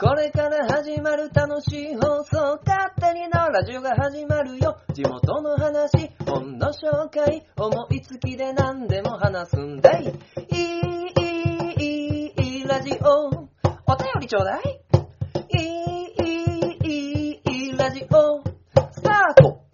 [0.00, 4.78] これから始まる楽しい放送、勝手にのラジオが始まるよ。
[4.94, 10.04] 地元の話、本の紹介、思いつきで何でも話すんだい。
[10.04, 11.24] いい、
[11.80, 13.26] いい、いい、ラジオ。
[13.26, 14.80] お便りちょうだい。
[15.50, 18.44] いい、いい、いい、ラジオ。
[18.92, 19.64] スタート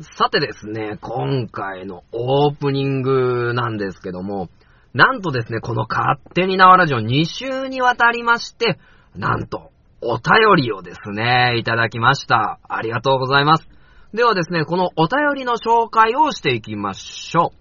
[0.00, 4.48] さてですね、今回のオープニングなんですけども、
[4.96, 8.78] なんとですね、この勝手に縄ラジオ2週にわたりまして、
[9.14, 12.60] なんと、お便りをですね、いただきました。
[12.66, 13.68] ありがとうございます。
[14.14, 17.52] ではですね、このお便りの紹介をしていきましょ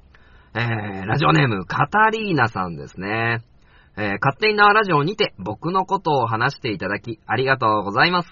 [0.56, 0.58] う。
[0.58, 3.42] えー、ラジオネーム、カタリーナさんですね。
[3.98, 8.30] えー、勝手に縄ラジオにて僕のことを話していただき、ありがとうございます。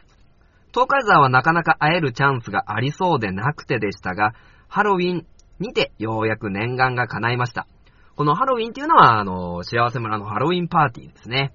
[0.73, 4.31] 東海沢はなかなか会えるチャンスがありそうでなくてでしたが、
[4.69, 5.25] ハロウィン
[5.59, 7.67] にてようやく念願が叶いました。
[8.15, 11.51] このハロウィンっていうのは、あの、幸せ村のハロウィンパーティーですね。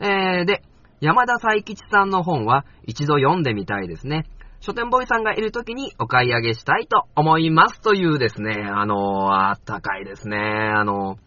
[0.00, 0.62] えー、で、
[1.00, 4.24] 山田彩吉さんの本は一度読んでみたいですね。
[4.60, 11.18] 書店ボーイさんがいる時にお買い上げしたいと思いますというですね、あの、あったかいですね、あの、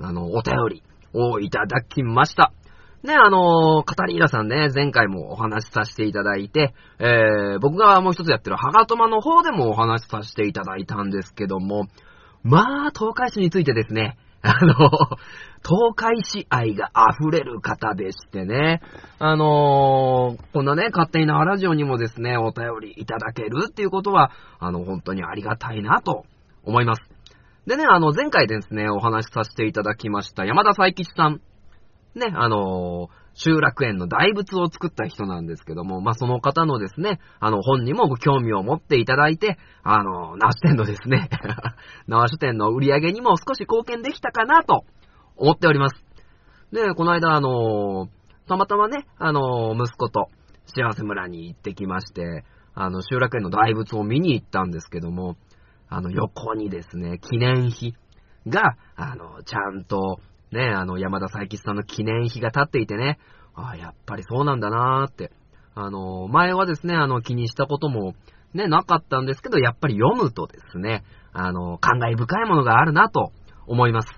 [0.00, 0.82] あの、お便り
[1.12, 2.52] をいただきました。
[3.02, 11.86] ね、あの、カタリーナさんね、前回もお話しさせていただいて、えー、僕がもう一つやってるハガトマの方でもお話しさせていただいたんですけども、
[12.48, 18.80] まあ、東海市についてですね、あの、東海市愛が溢れる方でしてね、
[19.18, 26.24] あのー、こんなね、勝手になラジオにもですね、お便りいただけるっていうことは、あの、本当にありがたいなと
[26.64, 27.02] 思います。
[27.66, 31.40] でね、あの、前回ですね、お話しさせていただきました山田佐伯さん。
[32.18, 41.30] ね、あのー、集落園の大仏を作った人なんですけども、まあ、その方のですね、あの、本にもご興味を持っていただいて、あの、縄書店のですね、
[42.08, 44.84] 縄書店の売り上げにも少し貢献できたかなと
[45.36, 46.04] 思っております。
[46.72, 48.08] で、この間、あの、
[48.48, 50.28] たまたまね、あの、息子と
[50.66, 52.44] 幸せ村に行ってきまして、
[52.74, 55.36] あの、集落園の大仏を見に行ったんですけども、
[55.88, 57.94] あの、横にですね、記念碑
[58.46, 60.18] が、あの、ちゃんと、
[60.52, 63.18] ね、あの、山田彩吉さんの記念碑が立っていてね、
[63.54, 65.32] ああ、やっぱりそうなんだなーって。
[65.74, 68.14] あの、前はですね、あの、気にしたことも、
[68.54, 73.32] ね、なかったんですけど、やっぱり読むとですね、あの、感慨深いものがあるなと
[73.66, 74.08] 思います。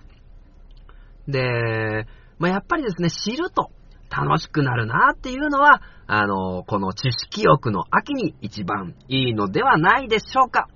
[1.26, 2.06] で、
[2.38, 3.70] まあ、やっぱりですね、知ると
[4.10, 10.68] 楽しくなるなっていうのは、あの、この知識欲の秋に一番いいのではないでしょうか。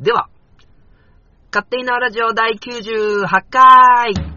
[0.00, 0.28] では、
[1.52, 4.35] 勝手になラジオ第98回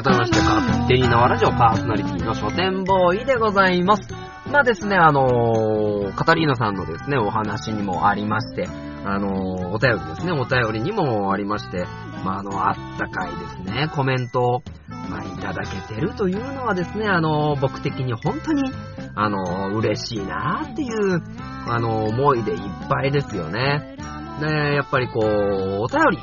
[0.00, 4.08] 改めまして、勝手に縄ラジオパーソナリティの書店ボーイでございます。
[4.46, 8.68] まあですね、あのー、カタリーナさんのですね、お話にもありまして、
[9.04, 11.84] あのー、お便りですね、お便りにもありまして、
[12.24, 14.62] まあ、あの、あったかいですね、コメントを、
[15.10, 18.70] まあ、いただけてるというのはですね、あのー、僕的に本当に、
[19.16, 21.20] あのー、嬉しいなっていう、
[21.66, 23.96] あの思いでいっぱいですよね。
[24.40, 26.18] で、やっぱりこう、お便り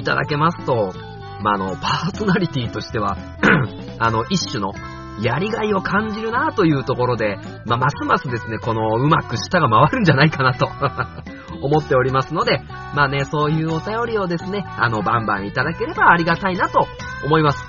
[0.00, 0.94] いただけますと、
[1.42, 3.16] まあ、あの、パーソナリティとしては、
[3.98, 4.72] あの、一種の、
[5.20, 10.68] やりがいを感じるなというところで、まあ、ますますですね、この、うまく舌が回るんじゃないかなと
[11.60, 12.62] 思っておりますので、
[12.94, 16.86] まあね、そういうお便りをですね、あの、バンバンいただければありがたいなと
[17.24, 17.62] 思います。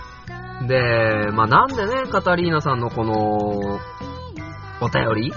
[0.68, 3.80] で、まあなんでね、カタリーナさんのこの、
[4.82, 5.34] お便り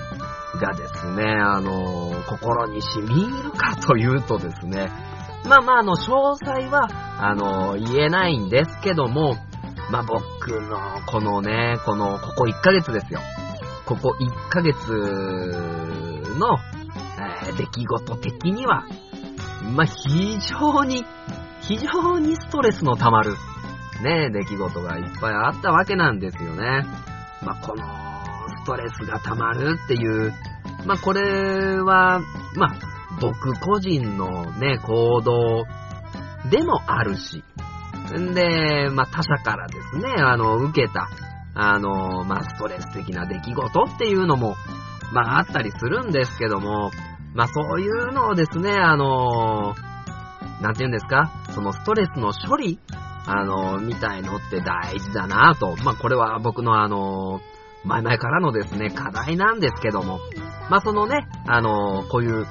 [0.61, 4.91] がですね、あの、心に染み入るかというとですね、
[5.47, 9.37] まあまあ、あの、詳細は、あの、言えないんですけども、
[9.91, 13.21] まあ僕の、このね、この、ここ1ヶ月ですよ。
[13.85, 14.77] ここ1ヶ月
[16.39, 16.59] の、
[17.19, 18.85] えー出来事的には、
[19.75, 21.07] まあ非常に、
[21.61, 23.37] 非常にストレスの溜まる、
[24.03, 26.85] ね、出来事がいっぱいあったわけなんですよね。
[27.43, 27.85] まあこの、
[28.59, 30.35] ストレスが溜まるっていう、
[30.85, 32.21] まあこれは、
[32.57, 35.65] まあ僕個人のね、行動
[36.51, 37.45] でもあるし、
[38.19, 41.09] んで、まあ他者からですね、あの、受けた、
[41.55, 44.57] あの、まあストレス的な出来事っていうのも、
[45.13, 46.91] まああったりするんですけども、
[47.35, 49.75] まあそういうのをですね、あの、
[50.61, 52.79] なんて言うんですか、そのストレスの処理
[53.27, 55.77] あの、みたいのって大事だなと。
[55.85, 57.41] まあこれは僕のあの、
[57.85, 60.21] 前々からのですね、課題なんですけども、
[60.71, 62.47] まあそのね、あの、こういう、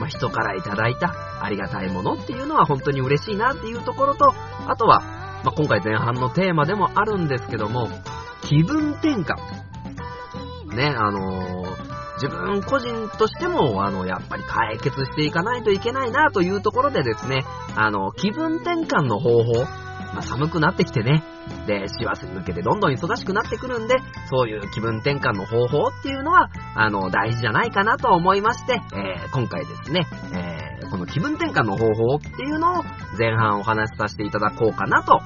[0.00, 4.34] まあ人からいただいたありがたいものっていうのは本当に嬉しいなっていうところと、
[4.66, 5.00] あとは、
[5.44, 7.88] まあ今回前半のテーマでもあるんですけども、
[8.42, 9.36] 気分転換。
[10.74, 19.64] ね、あのー自分個人としても、あの、やっぱり解決していかないといけないなというところでですね、あの、気分転換の方法、
[20.12, 21.22] まあ、寒くなってきてね、
[21.66, 23.96] で、師走に向けてどんどん忙しくなってくるんで、
[24.28, 32.84] そういう気分転換の方法っていうのは、あの、大事じゃないかなと思いまして、えー、今回ですね、えー、この気分転換の方法っていうのを
[33.18, 35.20] 前半お話しさせていただこうかなと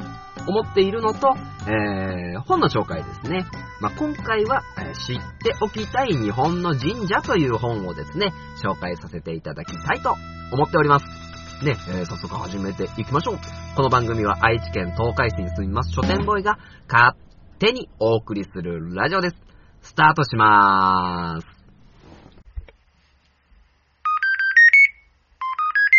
[0.46, 1.34] 思っているのと、
[1.66, 3.46] えー、本の紹介ですね。
[3.80, 8.32] まあ、今回は、えー、知っておきたい日本の神社という本をですね、
[8.62, 10.14] 紹介させていただきたいと
[10.52, 11.23] 思っております。
[11.62, 13.38] ね、えー、早速始めていきましょう。
[13.76, 16.58] この番組は愛知県東海市に住みます書店ボーイが
[16.90, 17.16] 勝
[17.58, 19.36] 手にお送りするラジオです。
[19.82, 21.46] スタートしまーす。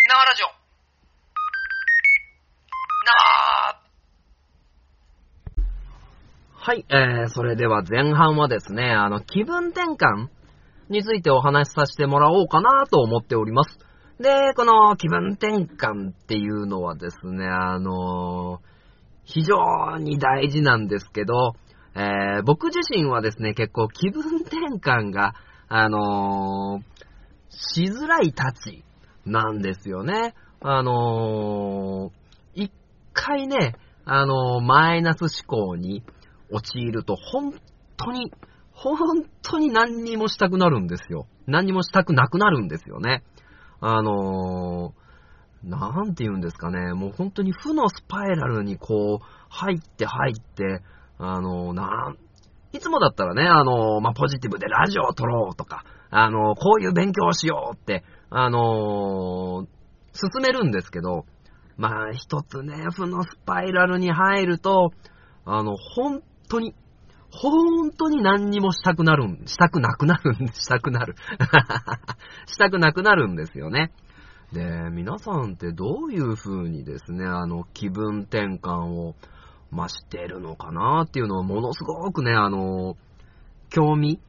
[0.09, 0.47] 縄ラジオ。
[3.05, 3.79] 縄
[6.53, 10.27] はい、えー、それでは前半はですね、あの、気分転換
[10.89, 13.84] についてお話しさせてもらおうかなと思っております。
[14.19, 18.61] で、この気分転換っていうのはですね、あの
[19.25, 21.53] 非常に大事なんですけど、
[21.95, 25.33] えー、僕自身はですね、結構気分転換が、
[25.67, 26.81] あの
[27.49, 28.83] しづらいたち
[29.25, 30.33] なんですよね。
[30.61, 32.11] あの
[32.53, 32.71] 一
[33.13, 33.75] 回ね、
[34.05, 36.03] あのマイナス思考に
[36.51, 37.53] 陥ると、本
[37.97, 38.31] 当に、
[38.71, 41.27] 本当に何にもしたくなるんですよ。
[41.47, 43.23] 何にもしたくなくなるんですよね。
[43.79, 50.81] あのー、なんて言うんですかね、もう本当に負のスパイラルにこう、入って入って、
[51.17, 52.17] あのー、なん、
[52.73, 59.67] いつもだったらね、あのー、まあ、ポジティブでラジオを撮ろうとか、あのこういう勉強をしようって、あの
[60.13, 61.25] 進めるんですけど、
[61.77, 64.91] まあ、一つね、負のスパイラルに入ると、
[65.43, 66.73] あの、本当に、
[67.41, 71.15] 本当に何にもしたくなるん、したくなくなるんで、 したくなる。
[72.47, 73.91] したくなくなるんですよね。
[74.53, 79.15] で、皆さんってどういう風にですね、あの、気分転換を、
[79.71, 82.95] ましてるのかなっていうのをものすごくね、あの、
[83.69, 84.21] 興味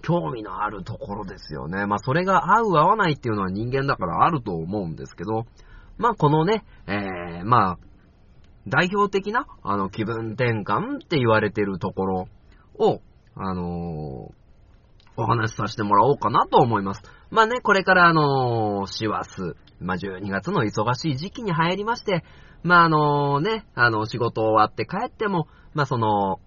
[0.00, 1.84] 興味のあるところですよね。
[1.86, 5.44] まあ、それが合う合わないっていうのは人間だからあると思うんですけど、
[5.98, 7.78] まあ、このね、えー、まあ、
[8.68, 12.28] 代表的な、あの、気分転換って言われてるところ
[12.78, 13.00] を、
[13.34, 14.32] あの、
[15.16, 17.02] お話しさせてもらおうかなと思います。
[17.30, 22.24] まあね、これからあのー、師走、まあ12月の忙しい時期に入りまして、
[22.62, 26.38] まああのね、あの、仕事終わって帰っても、まあその、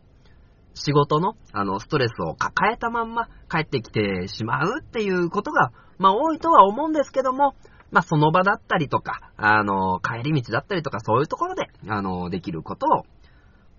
[0.73, 7.55] 仕事の、あの、ストレスを抱えたまんま帰ってきてしまうっていうことが、まあ多いとは思うんですけども、
[7.91, 13.05] まあ、その場だったりとか、あの、帰り道だったりとか、そういうところで、あの、できることを、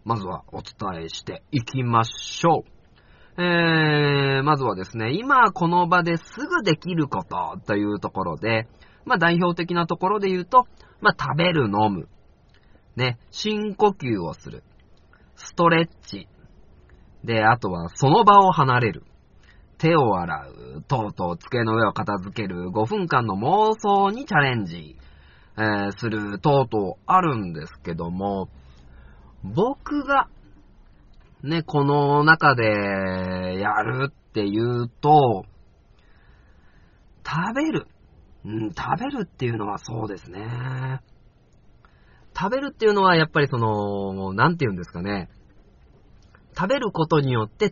[0.04, 2.64] まずはお伝えしていきましょ
[3.38, 3.42] う。
[3.42, 8.68] えー、まずはですね、今この場ですぐできることというところで、
[9.04, 10.66] まあ、代表的なところで言うと、
[11.00, 12.08] まあ、食べる、飲む、
[12.96, 14.62] ね、深呼吸をする、
[15.34, 16.28] ストレッチ、
[17.24, 19.04] で、あとはその場を離れる。
[19.78, 20.46] 手を洗
[20.76, 24.96] う、とうとう机の上を片付ける、5分間の妄想にチャレンジ、
[25.56, 28.48] えー、する、とうとうあるんですけども、
[29.44, 30.28] 僕が、
[31.42, 32.62] ね、この中で
[33.58, 35.44] やるっていうと、
[37.26, 37.86] 食べる。
[38.44, 41.00] うん、食べるっていうのはそうですね。
[42.36, 45.28] 食べるっていうのはやっぱりその、なんて言うんですかね。
[46.56, 47.70] 食べることによって違う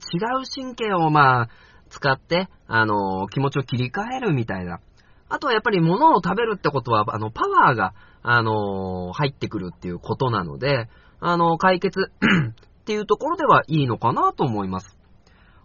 [0.53, 1.49] 神経をまあ、
[1.91, 4.81] 使って、あの、気持ちを切り替えるみたいな。
[5.29, 10.89] あとはやっぱり物を食べるってことは、あの、パワーが、あの、入ってくるっていうことなので、
[11.21, 12.13] あの、解決
[12.81, 14.99] っていうところではいいのかなと思います。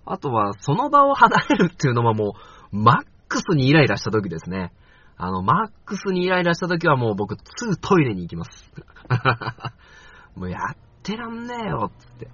[0.06, 2.36] あとは、その場を離れるっていうのはも
[2.72, 4.72] う、マックスにイライラした時ですね。
[5.18, 8.72] あの、マックスにイライラした時はもう僕、すぐトイレに行きます。
[10.36, 12.28] もうやってらんねえよ、つって。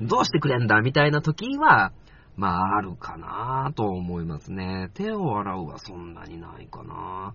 [0.00, 1.92] どうしてくれんだみたいな時は、
[2.36, 4.90] まあ、あるかなと思いますね。
[4.94, 7.34] 手を洗うはそんなにないかな。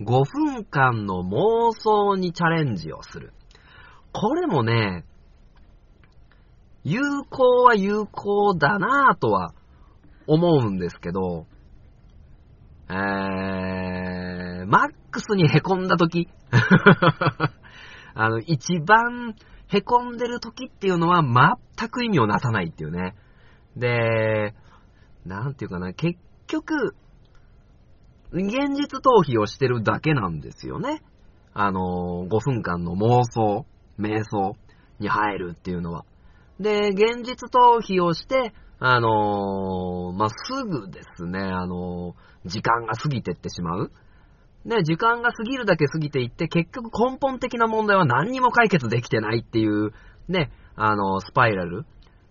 [0.00, 3.32] 5分間の妄想にチャレンジをする。
[4.12, 5.04] これもね、
[6.84, 7.00] 有
[7.30, 9.54] 効は有効だなぁとは
[10.26, 11.46] 思うんですけど、
[12.88, 16.28] えー、マックスに凹んだ時
[18.14, 19.34] あの、一番
[19.68, 23.14] 凹んでる時っていうのは全く意味をなさないっていうね。
[23.76, 24.54] で、
[25.24, 26.94] なんていうかな、結局、
[28.32, 31.02] 現実逃避をしてるだけなんですよね。
[31.54, 33.66] あの、5分間の妄想、
[34.02, 34.56] 瞑想
[34.98, 36.04] に入るっていうのは。
[36.60, 43.92] で、現実逃避をして、あのーまあ、すぐですね、あのー時間が過ぎてってしまう。
[44.64, 49.92] ね、時間が過ぎるだけ過ぎていって、結局根本的な問題は何にも解決できてないっていう、
[50.28, 51.84] ね、あのースパイラル。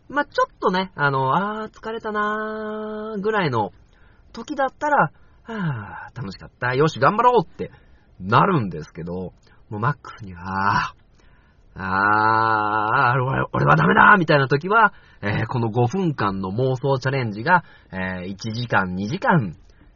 [0.09, 3.71] まあ、ちょっとね、あのあ、疲れたなー、ぐらいの
[4.33, 5.11] 時だったら、
[5.43, 6.75] はぁ、楽しかった。
[6.75, 7.71] よし、頑張ろうって
[8.19, 9.13] なるんですけど、
[9.69, 10.93] もうマックスには、
[11.75, 19.55] あー、俺俺はダメだみたいな時は、えーこの5分間の妄想チャレンジが、えー1時間、2時間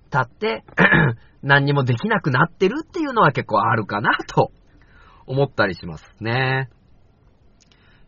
[0.09, 0.63] 経って、
[1.43, 4.51] 何にもできなくなってるっていうのは結構あるかなと
[5.27, 6.69] 思ったりしますね。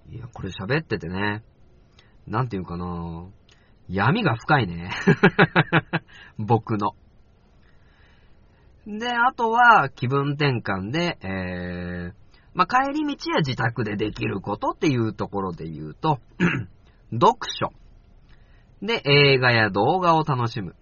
[0.09, 1.43] いや、これ喋っててね、
[2.25, 3.27] なんていうかな
[3.89, 4.91] 闇が深いね。
[6.39, 6.95] 僕の。
[8.86, 12.26] で、あとは気分転換で、えー、
[12.57, 16.17] まあ、帰り道や自宅でできることっていうところで言うと、
[17.13, 17.71] 読書。
[18.81, 20.75] で、映画や動画を楽しむ。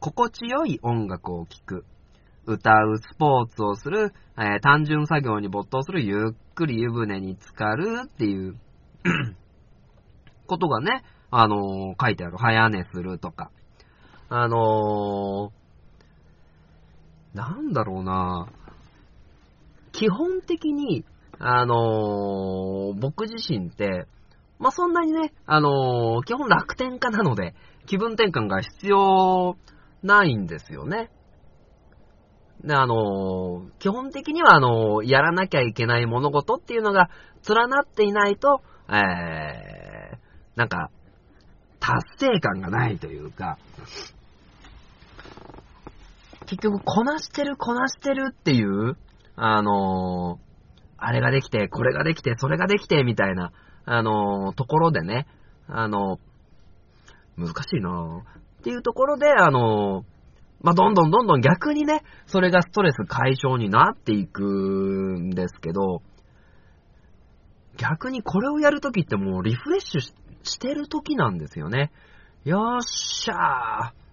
[0.00, 1.84] 心地よい音楽を聴く。
[2.46, 8.56] 歌う、スポーツをする、えー単純作業に没頭する、ゆっくり湯船に浸かるっていう
[10.48, 12.38] ことがね、あのー書いてある。
[12.38, 13.52] 早寝するとか。
[14.30, 18.48] あのー、なんだろうな
[19.94, 21.04] 基本的に、
[21.38, 24.06] あのー僕自身って、
[24.58, 27.54] まあ、そんなにね、あのー基本楽天家なので、
[27.86, 29.56] 気分転換が必要
[30.02, 31.10] ないんですよね。
[32.64, 37.08] で、あのー基本的には、あのやらなきゃいけない物事っていうのが
[37.48, 40.18] 連なっていないと、えー、
[40.56, 40.90] なんか、
[41.78, 43.58] 達成感がないというか、
[46.46, 48.96] 結局、こなしてる、こなしてるっていう、
[49.36, 50.38] あの
[50.96, 53.52] あれができて、これができて、それができて、みたいな、
[53.84, 55.26] あのところでね、
[55.66, 56.18] あの
[57.36, 58.22] 難しいな
[58.60, 60.04] っていうところで、あの
[60.62, 66.00] まあ、どんどんどんどん逆にね、それがストレス解消になっていくんですけど、
[67.76, 71.92] 逆にこれをやるときってもうリフレッシュしてるときなんですよね。
[72.44, 74.04] よっしゃー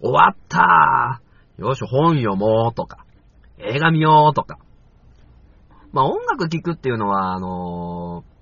[0.00, 3.04] 終わったーよし、本読もうとか、
[3.62, 4.58] 映画見ようとか。
[5.92, 8.32] まあ、音楽聴くっていうのは、あのー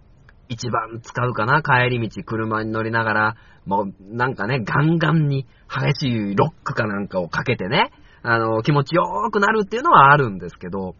[0.50, 3.37] 一番使うかな帰り道、車に乗りながら、
[3.67, 10.97] もう、なんかね、ガンガンに激しいロックかなんかをかけてね、あの、気持ちよーくなるっていうのはあるんですけど、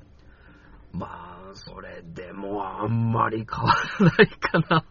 [0.93, 1.07] ま
[1.51, 4.85] あ、それでもあんまり変わらないかな。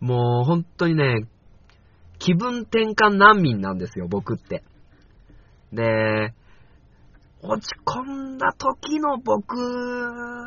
[0.00, 1.28] もう、本当にね、
[2.18, 4.64] 気分転換難民なんですよ、僕って。
[5.74, 6.32] で、
[7.42, 8.02] 落ち込
[8.34, 9.54] んだ時の僕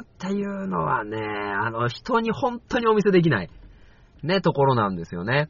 [0.01, 3.49] っていうのはね、あの、人に本当にお見せできない、
[4.23, 5.49] ね、ところなんですよね。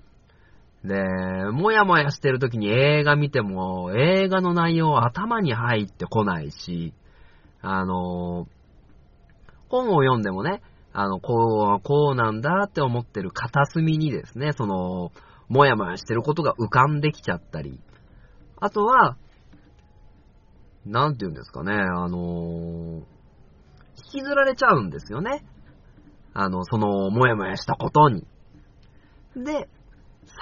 [0.83, 0.95] で、
[1.51, 6.93] もやもやしてる時に映画見ても、映画の内容頭に入ってこないし、
[7.62, 8.48] あの、
[9.69, 10.62] 本を読んでもね、
[10.93, 15.12] あの、こう、こうなんだって思ってる片隅にですね、その、
[15.48, 17.79] もやもやしてることが浮かんできちゃったり、
[18.60, 19.17] あとは、
[20.85, 23.03] なんて言うんですかね、あの
[24.13, 25.45] 引きずられちゃうんですよね。
[26.33, 28.25] あの、その、もやもやしたことに。
[29.35, 29.69] で、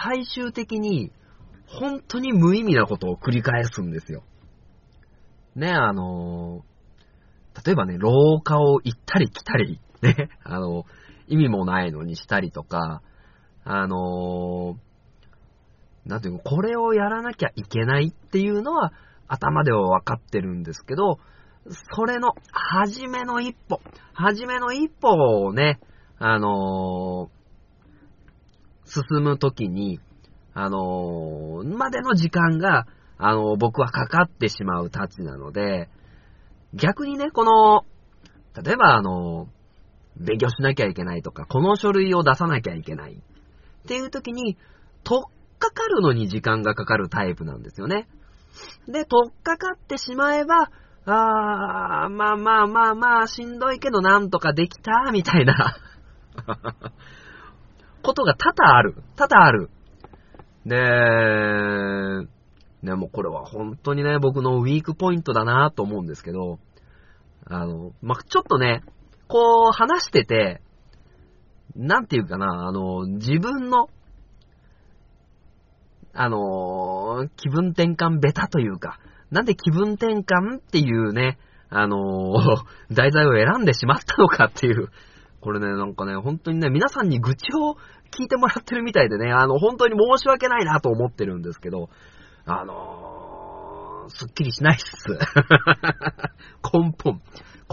[0.01, 1.11] 最終的に、
[1.65, 4.23] 本当に無意味なことを繰り返すんですよ。
[5.55, 6.63] ね、あの
[7.65, 10.85] 例えばね、廊下を行ったり来たり、ね、 あの、
[11.27, 13.01] 意味もないのにしたりとか、
[13.63, 14.77] あの
[16.05, 18.93] なんていうの、これをやらなきゃいけないっていうのは、
[19.29, 21.19] 頭では分かってるんですけど、
[21.95, 23.79] それの、初めの一歩、
[24.13, 25.09] 初めの一歩
[25.45, 25.79] をね、
[26.17, 27.29] あの
[28.85, 29.99] 進むときに、
[30.53, 35.89] あのまでの時間が、あの僕はかかってしまうたちなので、
[36.73, 37.85] 逆にね、この、
[38.61, 39.47] 例えばあの
[40.17, 43.17] 勉強しなきゃいけないとか、この書類を出さなきゃいけないっ
[43.87, 44.57] ていう時に、
[45.03, 45.21] とっ
[45.59, 48.07] かかるのに時間がかかるタイプなんですよね。
[48.87, 50.71] で、とっかかってしまえば、
[51.05, 55.75] あー、まあまあまあまあ、しんどいけどなんとかできた、みたいな
[58.03, 58.95] ことが多々ある。
[59.15, 59.69] 多々ある。
[60.65, 62.27] で、
[62.83, 66.59] でもこれは本当にね、僕のウィークポイントだなと思うんですけど、
[67.45, 68.83] あの、まあ、ちょっとね、
[69.27, 70.61] こう話してて、
[71.75, 73.89] なんていうかな、あの、自分の、
[76.13, 76.37] あの
[77.27, 78.99] 気分転換ベタというか、
[79.31, 81.37] なんで気分転換っていうね、
[81.69, 82.63] あのー
[82.95, 84.89] 題材を選んでしまったのかっていう
[85.41, 87.77] これね、なんかね、本当にね、皆さんに愚痴を
[88.11, 91.89] 聞いてもらってるみたいでね、あの、本当に申し訳ないなと思ってるんですけど、
[92.45, 94.85] あのー、すっきりしないっす。
[96.73, 97.21] 根本。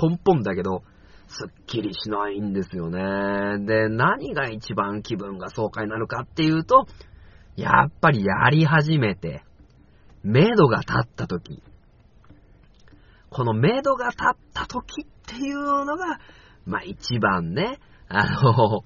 [0.00, 0.82] 根本だけど、
[1.28, 3.64] すっきりしないんですよね。
[3.66, 6.86] で、何が一番気分が爽快なるかっていうと、
[7.56, 9.42] やっぱりやり始めて、
[10.22, 11.62] 目処が立った時。
[13.30, 16.20] この目処が立った時っていうのが、
[16.64, 18.84] まあ一番ね、あの、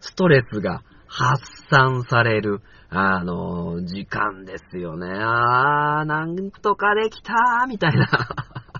[0.00, 5.08] ストレスが発散される、あの、時間ですよね。
[5.10, 8.06] あー、なんとかできたー、みたいな。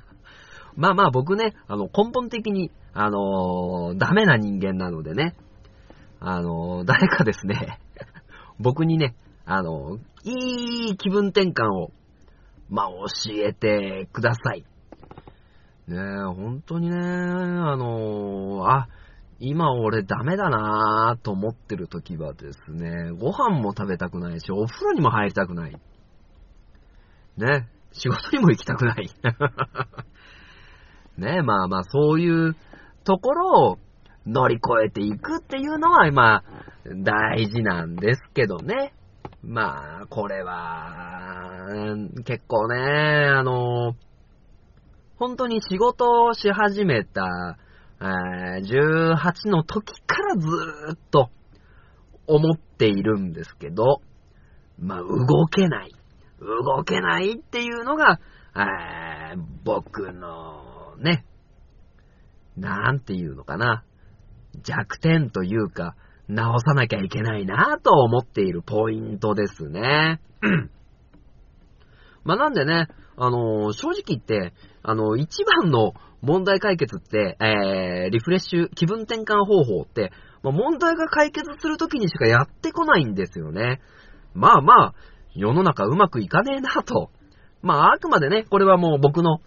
[0.77, 5.37] まあまあ僕ね、あの、根本的に、あのダメな人間なのでね、
[6.21, 7.79] あの誰かですね、
[8.59, 11.93] 僕にね、あのいい気分転換を、
[12.69, 14.65] まあ、教えてください。
[15.87, 15.99] ねえ、
[16.35, 18.89] 本当にね、あのあ、
[19.41, 25.81] 今俺ダメだなぁと思ってる時はですね、ご飯も食べたくないし、お風呂にも入りたくない。
[27.37, 29.09] ね、仕事にも行きたくない。
[31.17, 32.57] ね、まあまあそういう
[33.05, 33.79] ところを
[34.27, 36.45] 乗り越えていくっていうのは、まあ、
[36.97, 38.95] 大事なんですけどね。
[39.43, 41.67] まあ、これは、
[42.25, 42.77] 結構ね、
[43.29, 43.95] あの、
[45.17, 47.57] 本当に仕事をし始めた、
[48.01, 51.31] 18の時からずーっと
[52.27, 54.01] 思っているんですけど、
[54.79, 55.95] まあ、動けない。
[56.41, 58.21] 動けないっていうのが、
[59.65, 61.25] 僕のね、
[62.57, 63.85] なんていうのかな、
[64.63, 65.97] 弱点というか、
[66.29, 70.21] 直さなきゃいけないなと思っているポイントですね。
[72.25, 83.81] まあ、なんでね、あのー、正直言って、あのー、一番の問題解決って、えー、リフレッシュ、気分転換方法って、まあ、問題が解決するときにしかやってこないんですよね。
[84.35, 84.95] まあまあ、
[85.35, 87.11] 世の中うまくいかねえなと。
[87.63, 89.41] まあ、あくまでね、これはもう僕の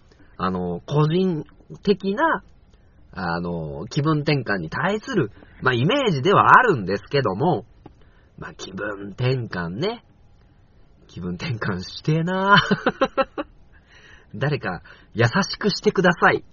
[0.44, 1.44] あの、個人
[1.84, 2.42] 的な、
[3.12, 5.30] あの、気分転換に対する、
[5.62, 7.64] まあ、イメージではあるんですけども、
[8.36, 10.04] まあ、気分転換ね。
[11.06, 12.56] 気分転換してえな
[14.34, 14.82] 誰か
[15.14, 16.44] 優しくしてください。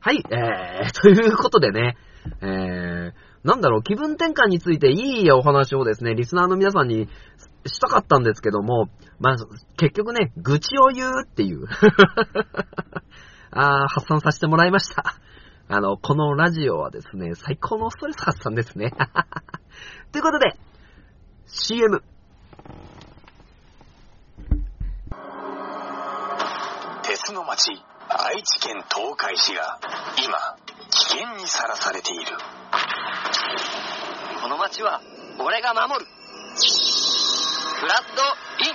[0.00, 1.96] はい、えー、 ということでね、
[2.40, 3.12] えー、
[3.44, 7.08] なんだろう、気分転換についていいお話をですね、リスナーの皆さんに
[7.66, 8.88] したかったんですけども、
[9.20, 9.36] まあ、
[9.76, 11.66] 結局ね、愚痴を言うっていう
[13.52, 15.14] あー発散させてもらいました。
[15.72, 18.90] あの、このラジオはですね、最高のストレス発散ですね。
[20.10, 20.56] ということで、
[21.46, 22.02] CM。
[27.04, 27.70] 鉄の町、
[28.08, 29.78] 愛知県東海市が、
[30.24, 30.56] 今、
[30.90, 32.36] 危険にさらされている。
[34.42, 35.00] この町は、
[35.38, 36.10] 俺が守る。
[37.78, 38.22] フラッド
[38.64, 38.74] イン、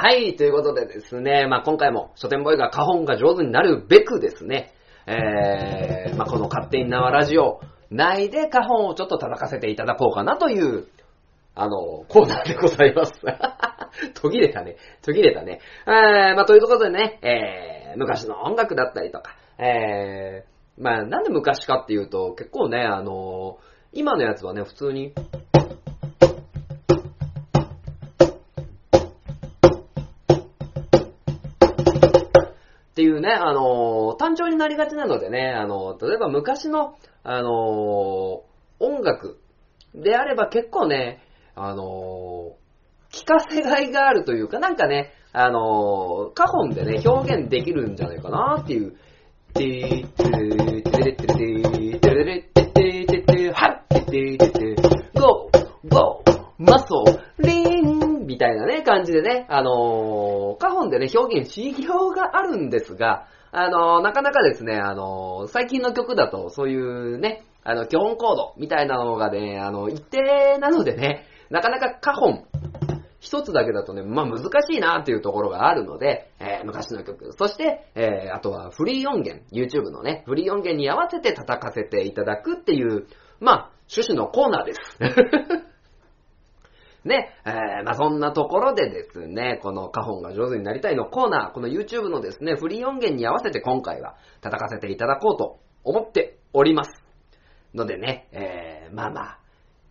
[0.00, 4.72] はい、ということでですね、まあ今回も書店ボーイが花本が上手になるべくですね、
[5.08, 10.86] えー、まあこの勝手に縄ラジオ内で花本をちょっと叩かせていただこうかなという、
[11.56, 13.12] あの、コーナーでございます。
[14.14, 14.76] 途切れたね。
[15.02, 15.58] 途切れたね。
[15.88, 25.14] えー、まあということでね、えー、昔の音楽だったりとか、えー、まあなんで昔かっていうと、結構ね、あのー今のやつはね、普通に、
[32.98, 39.38] っていうね、あのー、単調になりがちなのでね、あのー、例えば昔の、あのー、音楽
[39.94, 41.22] であれば結構ね、
[41.54, 42.56] あの
[43.12, 48.96] 聞かせがいがあるというか、なんかね、あのカホンでね、表現できるんじゃないかなっていう。
[49.54, 54.74] てー、てー、てれてれてー、てれれてててて、はってててて、
[55.14, 57.27] ゴー、ゴー、マソー、
[58.38, 72.44] みたいなね、感じでね、あのー、カホンでね、表現しようがあるんですが、あのー、なかなかですね、あのー、最近の曲だと、そういうね、あの、基本コードみたいなのがね、あの、一定なのでね、なかなかカホン、
[73.18, 83.08] 一つだけだとね、まあ難しいなっていうところがあるので、えー昔の曲、そして、えーあとはフリー音源、YouTube のね、フリー音源に合わせて叩かせていただくっていう、
[83.40, 84.80] まあ、趣旨のコーナーです。
[87.04, 97.02] ね、えーまあそんなところでですね、このカホンが上手になりたいのコーナー、この YouTube のですね、フリー音源に合わせて今回は叩かせていただこうと思っております。
[97.74, 99.38] のでね、えーまあまあ、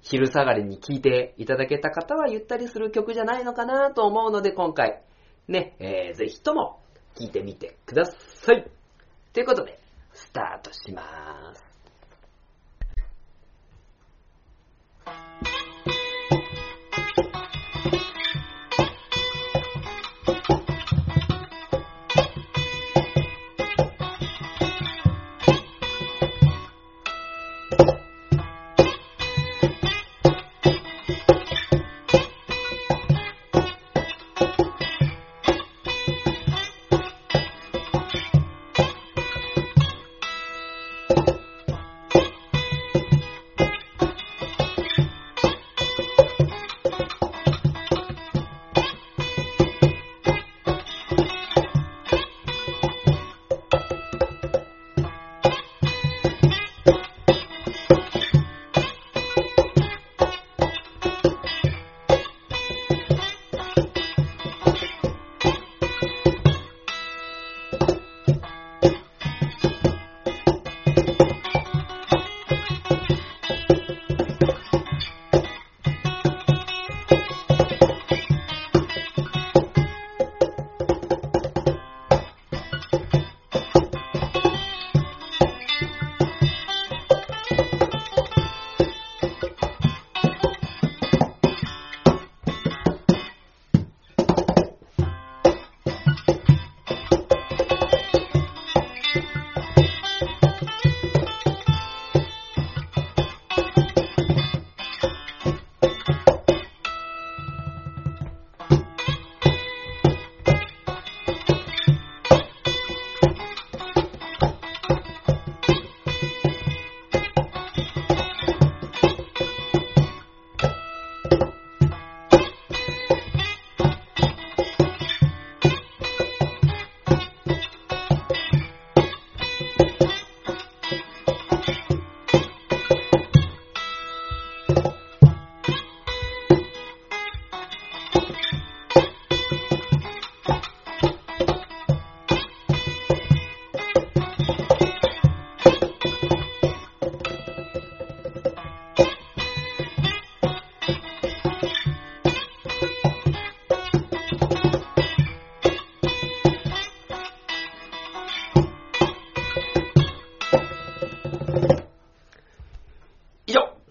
[0.02, 5.02] 昼下がりに聴いていただけた方はゆったりする曲じゃないのかなと思うので今回、
[5.48, 6.80] ね、えーぜひとも
[7.16, 8.70] 聴いてみてください。
[9.34, 9.80] ということで、
[10.14, 11.64] スタートします。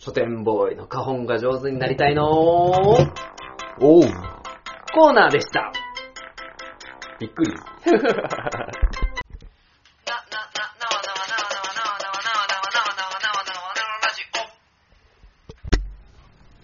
[0.07, 3.13] 書店ボーイの花本が上手になりたいのおう。
[4.95, 5.73] コーナーでした。
[7.19, 7.53] びっくり。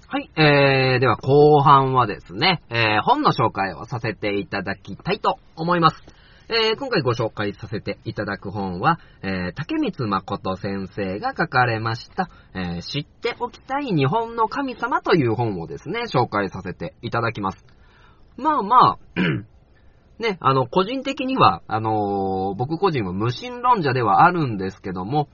[0.07, 6.12] はい、えー、では後半はですね、えー、本の紹介をさせていただきたいと思います。
[6.55, 17.65] えー、今回ご紹介させていただく本は、えー、竹光誠先生が書かれました、えー、知っておきたい日本の神様という本をですね、紹介させていただきます。
[18.37, 18.99] まあまあ、
[20.23, 25.31] ね、あの、個人的には、あの僕個人は無神論者ではあるんですけども、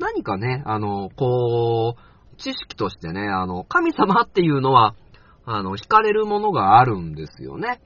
[0.00, 4.96] 何かね、あのこう、知識としてね、あの、神様っていうのは、
[5.44, 7.80] あの、惹かれるものがあるんですよね。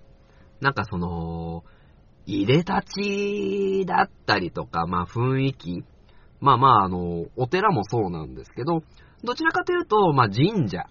[0.62, 1.64] なんかその、
[2.26, 5.84] 入れ立ちだったりとか、まあ雰囲気。
[6.40, 8.82] まあまあ、あの、お寺もそうなんですけど、
[9.22, 10.86] どちらかというと、まあ神社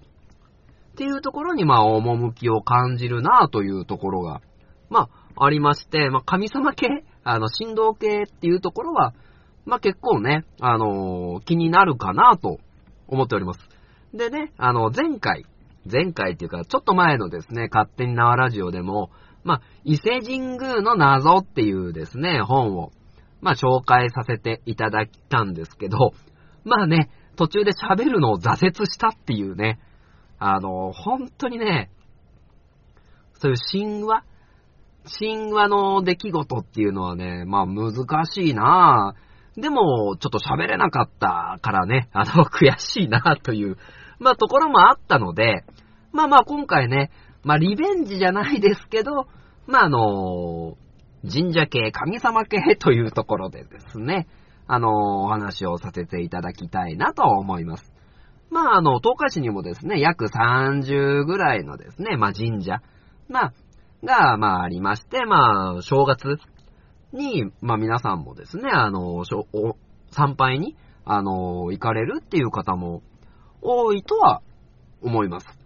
[0.92, 4.42] っていうところに、まあ趣を感じるなというところが、
[4.90, 6.88] まあありまして、まあ神様系、
[7.24, 9.14] あの、神道系っていうところは、
[9.66, 12.60] まあ結構ね、あの気になるかなと
[13.08, 13.60] 思っております。
[14.14, 15.46] でね、あの、前回、
[15.90, 19.10] 前回っていうか、ちょっと前のですね、勝手に縄ラジオでも、
[19.44, 22.92] まあ、伊勢神宮の謎っていうですね、本を、
[23.42, 26.14] まあ、紹介させていただいたんですけど、
[26.64, 29.80] まあね、途中で喋るのを挫折したっていうね、
[30.38, 31.90] あの、本当にね、
[33.34, 34.24] そういう神話
[35.04, 37.94] 神話の出来事っていうのはね、まあ難
[38.26, 39.62] しいなぁ。
[39.62, 43.78] でも、ちょっと喋れなかったからね、あの、悔しいなという、
[44.20, 45.66] まあところもあったので、
[46.12, 47.12] まあまあ今回ね、
[47.44, 49.28] まあ、リベンジじゃないですけど、
[49.68, 50.78] まあ、あの、
[51.30, 54.28] 神社系、神様系というところでですね、
[54.68, 57.94] あの、お話をさせていただきたいなと思います。
[58.50, 62.82] まあ、あの、東海市にもですね、約30ぐらいのですね、まあ、神社、
[63.28, 63.54] まあ、
[64.04, 66.38] が、まあ、ありまして、まあ、正月
[67.14, 69.26] に、まあ、皆さんもですね、あの、お
[70.12, 70.76] 参拝に、
[71.06, 73.02] あの、行かれるっていう方も
[73.62, 74.42] 多いとは
[75.02, 75.61] 思います。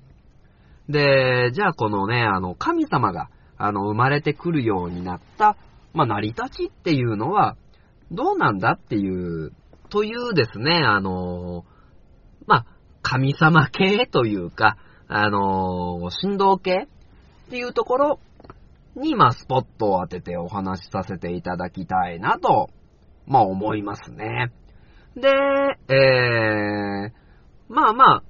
[0.89, 5.58] で、じゃあこのね、あの、神様が、あの、生まれてくるようになった、
[5.93, 7.56] まあ、成り立ちっていうのは、
[8.12, 9.52] どうなんだっていう、
[9.89, 11.65] というですね、あの、
[12.45, 12.65] まあ、
[13.02, 16.88] 神様系というか、あの、振動系
[17.48, 18.19] っていうところ
[18.95, 22.69] に、まあ、スポットを当ててお話しさせていただきたいなと、
[23.28, 24.52] まあ、思いますね。
[25.15, 25.30] で、
[25.88, 27.12] えー、
[27.69, 28.24] まあまあ、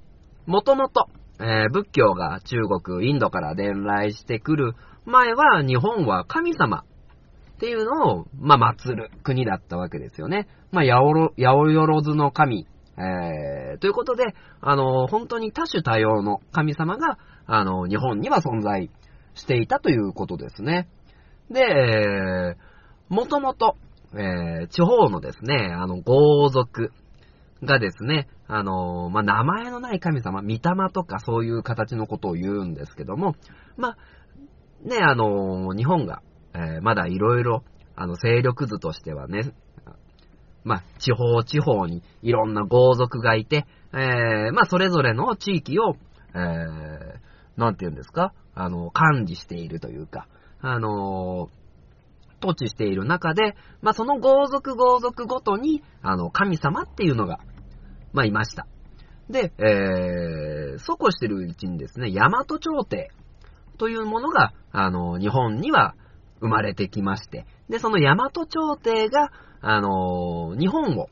[0.46, 1.08] もともと、
[1.40, 4.74] えー仏教が中国、インドから伝来してくる
[5.06, 6.84] 前は、日本は神様
[7.56, 10.48] っていうのを、まあ、祀る国だったわけですよね。
[10.72, 11.00] まあ、八
[11.38, 12.68] 百万の神、
[12.98, 18.90] えー、ということで、あの、本当に多種多様の神様が、あの、日本には存在
[19.36, 20.88] していたということですね。
[21.50, 22.76] で、えー
[23.08, 23.76] もともと、
[24.16, 26.92] えー地方のですね、あの、豪族
[27.64, 30.60] がですね、あの、まあ、名前のない神様、御霊
[30.94, 33.36] とかそういう形のことを言うんですけども、
[33.78, 33.98] まあ、
[34.88, 36.22] ね、あの、日本が、
[36.54, 37.64] えーまだいろいろ、
[37.96, 39.54] あの、勢力図としてはね、
[40.64, 45.96] まあ、地方地方にいろんな豪族がいて、えーまあ、それぞれの地域を、
[46.34, 47.26] えー
[47.58, 50.28] なんて言うんですか、あの、管理しているというか、
[50.62, 51.50] あの
[52.42, 57.40] 統治している中で、まあ、その豪族豪族ごとに、あの、神様っていうのが、
[58.14, 58.68] まあ、いました。
[59.30, 63.12] で、えー、そうこうしてるうちにですね、大和朝廷
[63.78, 65.96] というものが、あの、日本には
[66.40, 71.08] 生まれてきまして、で、その大和朝廷が、あの、日本を、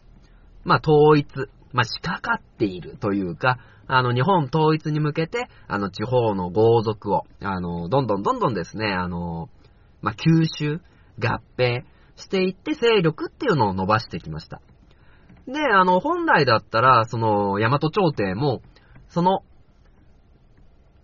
[0.63, 1.27] まあ、統一、
[1.71, 3.57] まあ、仕掛かっているというか、
[3.87, 9.49] あの、日本統一に向けて、あの、地方の豪族を、あの、どんどんどんどんですね、あの、
[10.01, 10.81] まあ、吸収、
[11.19, 11.83] 合併
[12.15, 14.61] していって勢力っていうのを伸ばしてきました。
[15.47, 18.61] で、あの、本来だったら、その、大和朝廷も、
[19.09, 19.43] その、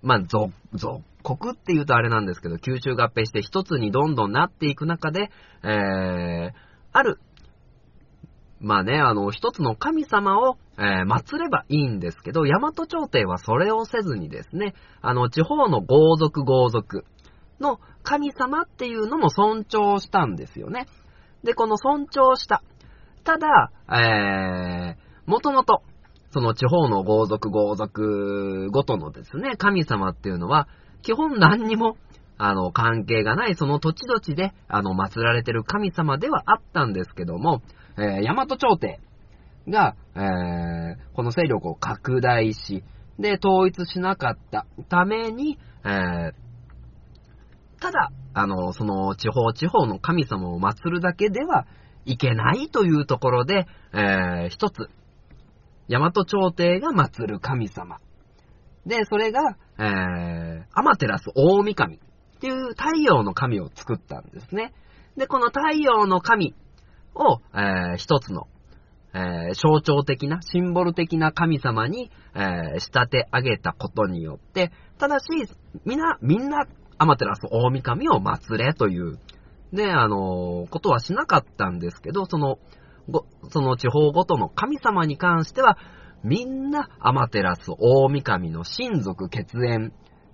[0.01, 5.29] まあ、属、属国って言うとあれなんですけど、吸収合併して一つにどんどんなっていく中で、
[5.63, 6.51] えー、
[6.93, 7.19] ある、
[8.59, 17.05] まあね、あの、一つの神様を、えー、祀ればいいんですけど、大和朝廷はそれをせずにですね、あの、地方の豪族豪族
[17.59, 20.87] の神様っていうのも尊重したんですよね。
[21.43, 22.63] で、この尊重した。
[23.23, 25.83] ただ、えー、もともと、
[26.31, 30.67] その地方の豪族豪族ごとのですね、神様っていうのは、
[31.01, 31.97] 基本何にも、
[32.37, 37.61] あの、関係がない、その土地土地で、あの、祀られてる神様ではあったんですけども、
[37.97, 38.99] えー、大和朝廷
[39.67, 42.83] が、えー、この勢力を拡大し、
[43.17, 46.33] で、統一しなかったために、えー、
[47.79, 51.65] ただ、あの、その地方地方の神様を祀るだけでは
[52.05, 54.89] いけないというところで、えー、一つ、
[55.89, 57.97] 大和朝廷が祀る神様。
[58.85, 61.99] で、それが、えー、アマテラス大神っ
[62.39, 64.73] ていう太陽の神を作ったんですね。
[65.17, 66.55] で、この太陽の神
[67.13, 68.47] を、えー、一つの、
[69.13, 75.25] えー、象徴的な、シンボル的な神様に、えー、仕立て上げたことによって、ただし、
[75.85, 76.65] みな、みんな、
[76.99, 79.17] アマテラス大神を祀れという、
[79.71, 82.59] ね、あのことはしなかったんですけど、その、
[83.09, 85.77] ご、その地方ごとの神様に関しては、
[86.23, 89.93] みんなアマテラス大神の親族血縁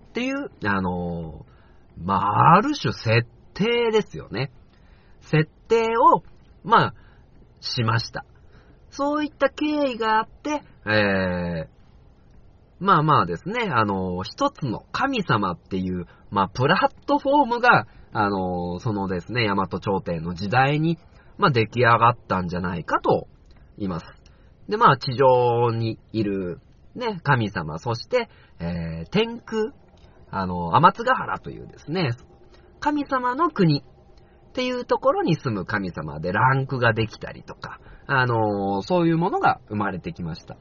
[0.09, 1.45] っていう、あの
[2.03, 4.51] まあ、ある種設定ですよね。
[5.21, 6.23] 設定を、
[6.63, 6.93] まあ、
[7.59, 8.25] しました。
[8.89, 11.67] そういった経緯があって、えー、
[12.79, 20.97] まあまあですね、あの、一つの神様っていう、まあ、プラットフォームが、あの、そのですね、大和朝廷の時代に、
[21.37, 23.27] まあ、出来上がったんじゃないかと
[23.77, 24.05] 言います。
[24.67, 26.59] で、まあ、地上にいる、
[26.95, 29.73] ね、神様、そして、えー、天空、
[30.31, 32.11] あの、天津ヶ原というですね、
[32.79, 33.83] 神様の国
[34.49, 40.57] っていうところに住む神様でランクができたりとか、あのそういうものが生まれてきました。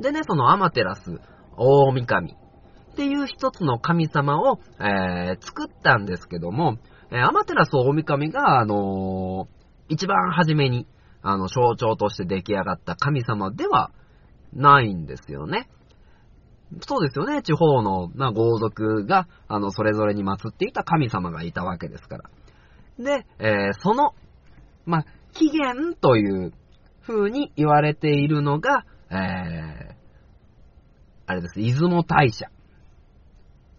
[0.00, 1.20] でね、そのアマテラス
[1.56, 6.78] 大神っていう一つの神様を、えー作ったんですけども、
[7.10, 10.86] えーアマテラス大神が、あのー一番初めに、
[11.22, 13.90] あの、象徴として出来上がった神様では
[14.52, 15.68] ないんですよね。
[16.86, 17.42] そうですよね。
[17.42, 22.30] 地方の、まあ、豪族が、あの、それぞれに祀っていた神様がいたわけですから。
[22.98, 24.14] で、えーその、
[24.86, 26.52] まあ、起源という
[27.06, 29.94] 風に言われているのが、えー、
[31.26, 32.50] あれです、出雲大社。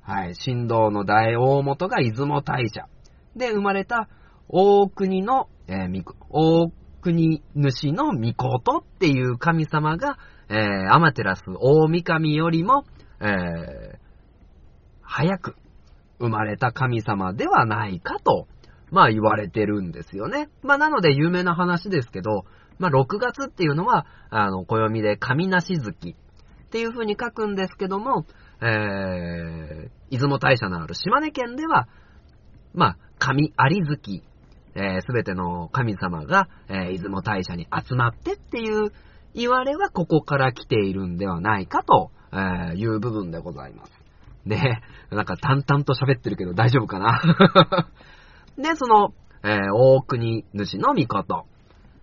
[0.01, 2.87] はい、神道の大大元が出雲大社。
[3.35, 4.09] で、生まれた
[4.49, 10.17] 大国の、えー大国主の御事っていう神様が、
[10.49, 12.85] えー、アマテラス大神よりも、
[13.19, 13.97] えー、
[15.01, 15.55] 早く
[16.19, 18.47] 生まれた神様ではないかと、
[18.89, 20.49] まあ言われてるんですよね。
[20.61, 22.45] まあなので有名な話ですけど、
[22.83, 28.25] まあ6月っていうのは、あの、暦で神なし月っていう風に書くんですけども、
[28.61, 31.87] えー、出雲大社のある島根県では、
[32.73, 34.21] まあ、神有月、
[34.75, 38.91] えすべての神様が、えー出雲大社に集まってっていう
[39.33, 43.91] 言われはここから来ているんではないかと、えいう部分でございます。
[44.45, 44.57] で、
[45.11, 47.21] なんか淡々と喋ってるけど大丈夫かな？
[48.57, 51.45] で、その、えー大国主の御事、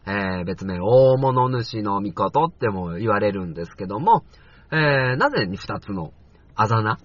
[0.07, 4.25] えー別名大物主の御事っても言われるんですけども、
[4.73, 6.13] えーなぜ二つの
[6.55, 6.99] あざな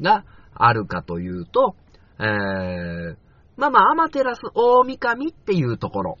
[0.00, 1.76] があるかというと、
[2.18, 3.16] えー、
[3.56, 6.18] まあまあ、アマテラス大神っていうところ、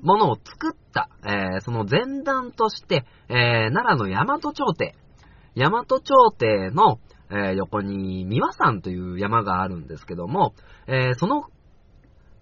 [0.00, 4.94] ものを作った、えーその前段として、えー奈良の大和朝廷、
[5.56, 6.98] 大和朝廷の、
[7.30, 10.54] えー横に三輪山という山があるんですけども、
[10.86, 11.44] えーその、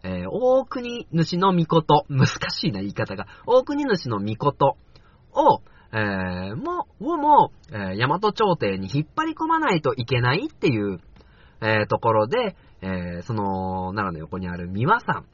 [0.02, 4.76] えー大国主の御事、難しいな言い方が、大国主の御事
[5.32, 5.60] を、
[5.92, 11.00] えーも、をも、えー大和朝廷に引っ張り込まないといけないっていう、
[11.60, 15.24] えーところで、えその、奈良の横にある三輪山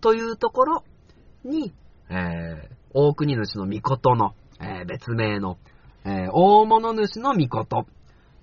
[0.00, 0.84] というところ
[1.44, 1.74] に、
[2.08, 5.58] えー大国主の御事の、え別名の、
[6.04, 7.86] え大物主の御事っ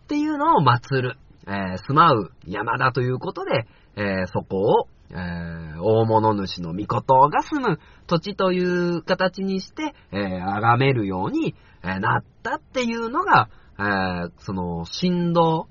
[0.08, 15.68] ていうのを祀る、え住まう山だということで、えそこを、えー大物主の御事が住む土地という形にして、えー崇めるように、えなったっていうのが、えーその、神道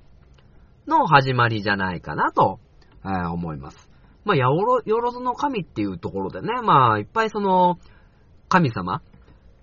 [0.86, 2.58] の始まりじゃないかなと、
[3.04, 3.90] えー思います。
[4.24, 7.78] まあ、やおろ、よろずの神っていうところでね、まあ、いっぱいその、
[8.48, 9.02] 神様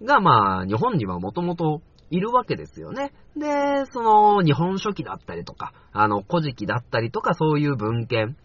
[0.03, 3.11] が、まあ、日本にはもともといるわけですよね。
[3.35, 8.37] で、その、日本書紀だったりとか、あの、古事記だったりとか、そういう文献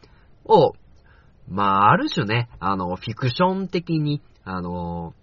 [0.45, 0.75] を、
[1.49, 5.15] まあ、ある種ね、あの、フィクション的に、あの、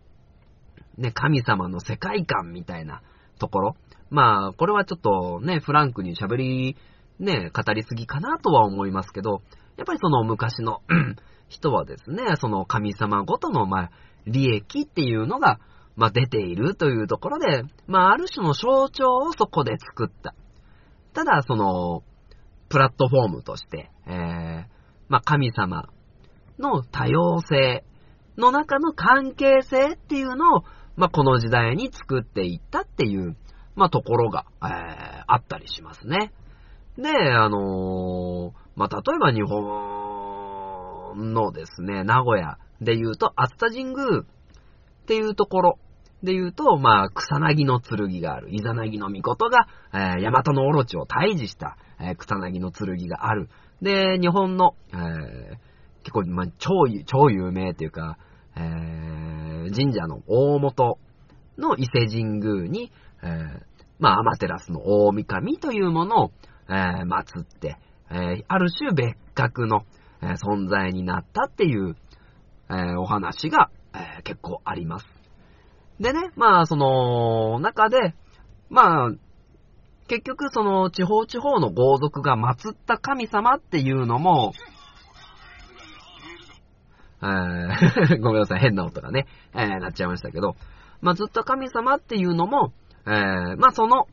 [0.98, 3.02] ね、神様の世界観みたいな
[3.40, 3.76] ところ。
[4.10, 6.78] まあ、これはちょっとね、フランクに喋り、
[7.20, 9.42] ね、語りすぎかなとは思いますけど、
[9.78, 10.82] やっぱりその昔の
[11.48, 13.92] 人はですね、その神様ごとの、まあ、
[14.26, 15.60] 利益っていうのが、
[15.96, 20.34] まあ、出ているというところで、まあ、ある種の象徴をそこで作った。
[21.14, 22.04] ただ、その、
[22.70, 24.66] プラットフォームとして、えー、
[25.08, 25.90] まあ、神様
[26.60, 27.84] の多様性
[28.38, 30.64] の中の関係性っていうのを、
[30.96, 33.36] まあ、この時代に作っていったっていう、
[33.76, 36.34] まあ、ところが、えー、あったりしますね。
[36.98, 44.26] で、あのーまあ、例えば日本のですね、名古屋で言うと、熱田神宮っ
[45.06, 45.80] ていうところ
[46.24, 48.50] で言うと、まあ、草薙の剣がある。
[48.52, 53.50] イザナギの御事が、えー、大和のオロチを退治した、えー草薙の剣がある。
[53.82, 55.69] で、日本の、えー
[56.10, 58.18] 結構、まあ、超有、超有名っていうか、
[58.56, 60.98] えー神社の大元
[61.60, 62.92] の伊勢神宮に、
[63.22, 63.62] えー
[64.00, 66.32] まあ、アマテラスの大神というものを、
[66.68, 67.78] えー祀って、
[68.10, 69.84] えーある種別格の、
[70.24, 71.96] えー存在になったっていう、
[72.72, 75.06] えーお話が、えー結構あります。
[76.00, 78.16] でね、まあ、その、中で、
[78.70, 79.12] まあ、
[80.08, 84.54] 結局その地方地方の豪族が祀った神様っていうのも、
[88.22, 90.56] ごめんなさい、変な音がね、えーなっちゃいましたけど、
[91.04, 92.74] 祀った神様っていうのも、
[93.06, 94.08] えーまあその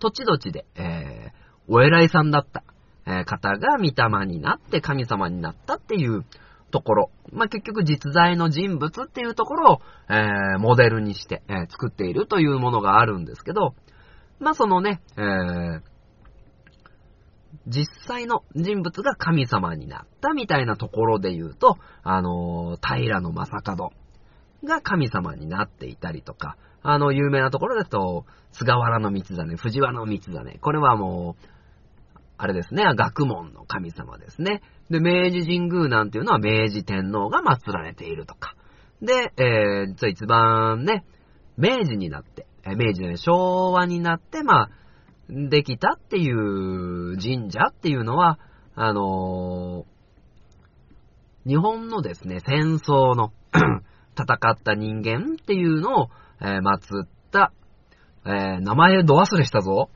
[0.00, 1.38] 土地土地で、えー
[1.70, 2.64] お偉いさんだった、
[3.06, 6.24] え方が御霊になって神様になったっていう
[6.70, 13.74] ところ、まあ結局実在の人物っていうところを、えモデルにして、え作っているというものがあるんですけど、
[14.40, 15.82] まあそのね、え
[17.68, 23.92] 実際の人物が神様になったみたいなところで言うと、あのー平野正門
[24.64, 31.46] が神様になっていたりとか、あの、有名なところですと、菅原の道真、藤原の道真、これはもう、
[32.38, 34.62] あれですね、学問の神様ですね。
[34.90, 38.54] で、明治神宮なんていうのは明治天皇が祀られているとか。
[39.02, 41.04] で、えー、実は一番ね、
[41.56, 44.70] 明治になって、明治で昭和になって、まあ、
[45.28, 48.38] できたっていう神社っていうのは、
[48.74, 49.84] あの
[51.46, 53.32] 日本のですね、戦争の
[54.16, 56.08] 戦った人間っていうのを、
[56.40, 57.52] えー、祀った、
[58.26, 59.90] えー、名前ど忘れしたぞ。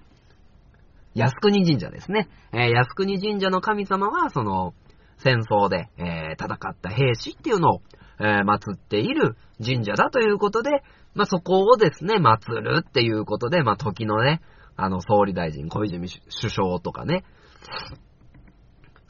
[1.15, 2.29] 靖国神社ですね。
[2.53, 4.73] えー、靖国神社の神様は、その、
[5.19, 7.83] 戦争で、えー、戦った兵士っていうのを、
[8.19, 10.83] えー、祀っている神社だということで、
[11.15, 14.41] まあ、そこをですね、祀るっていうことで、まあ、時のね、
[14.77, 17.25] あの、総理大臣、小泉首相とかね、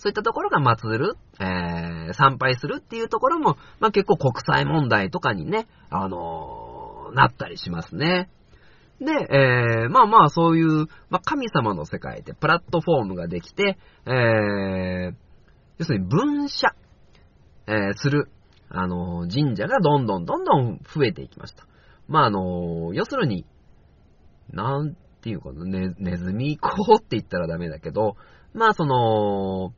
[0.03, 8.31] そういったところが祀る、えー、参拝するっていうところも、まあ、結構国際問題とかにね、あのーなったりしますね。
[8.99, 15.15] で、えー、まあまあそういう、まあ、神様の世界でプラットフォームができて、えー、
[15.79, 16.75] 要するに分社、
[17.67, 18.31] えー、する、
[18.71, 21.67] あのー神社がどんどんどんどん増えていきました。
[22.09, 23.45] まああのー要するに、
[24.51, 28.17] なんていうかな、ね、ネズミ講って言ったらダメだけど、
[28.55, 29.73] まあその、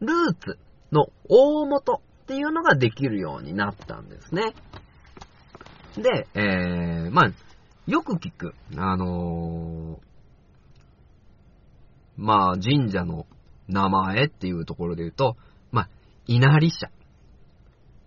[0.00, 0.58] ルーツ
[0.90, 4.54] の大元っていうのができるようになったんですね。
[5.96, 7.32] で、えー、まあ、
[7.86, 10.06] よく聞く、あのー
[12.16, 13.26] まあ、神社の
[13.68, 15.36] 名前っていうところで言うと、
[15.70, 15.88] まあ、
[16.26, 16.90] 稲荷社。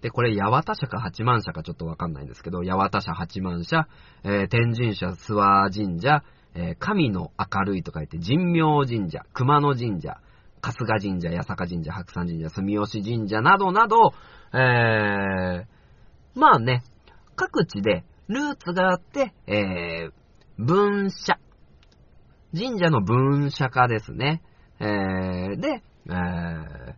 [0.02, 3.88] で、これ、八幡社か八幡社かちょっとわかんないんですけど、八幡社、八幡社、
[4.24, 6.24] えー天神社、諏訪神社、
[6.56, 10.20] えー神の明るいと書いて、神明神社、熊野神社、
[10.62, 14.14] 春日神社、八坂神社、白山神社、住吉神社などなど、
[14.54, 16.84] えー、まあね、
[17.36, 20.12] 各地でルーツがあって、えー、
[20.58, 21.39] 分社。
[22.54, 24.41] 神社の分社化ですね。
[24.80, 26.93] えー、で、えー、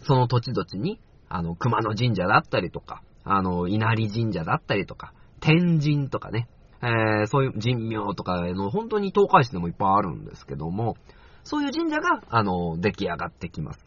[0.00, 6.48] その土地土地に、あの、熊野神社だったりとか、あの、稲荷神社だったりとか、天神とかね、
[6.84, 10.96] えー、そういう神明とかの本当に東海市でもいっぱいあるんですけども、
[11.42, 13.78] そういう神社が、あの、出来上がってきます。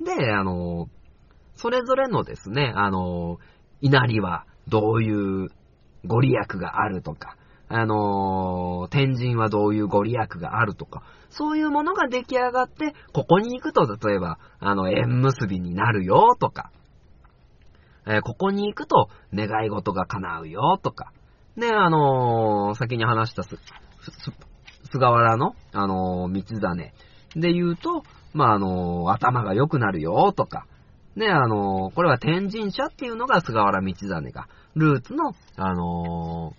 [0.00, 0.88] で、あの、
[1.56, 3.38] それぞれのですね、あの、
[3.80, 5.48] 稲荷はどういう
[6.06, 7.36] ご利益があるとか、
[7.66, 16.70] あの天神はどういうご利益があるとか、そういうものが出来上がって、ここに行くと、例えば、あの、縁結びになるよとか、
[18.06, 21.13] えーここに行くと願い事が叶うよとか、
[21.56, 23.56] で、あの先に話したす、す、
[24.20, 24.32] す
[24.90, 26.92] 菅原の、あの道真
[27.36, 28.02] で言うと、
[28.32, 30.66] まあ、あの頭が良くなるよとか、
[31.16, 36.54] ね、あのこれは天神社っていうのが菅原道真が、ルーツの、あの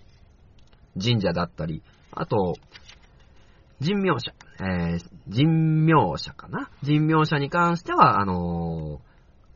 [1.01, 2.55] 神社だったり、あと、
[3.83, 4.31] 神明社、
[4.61, 5.45] えー、神
[5.85, 6.69] 明社かな。
[6.81, 9.01] 神明社に関しては、あの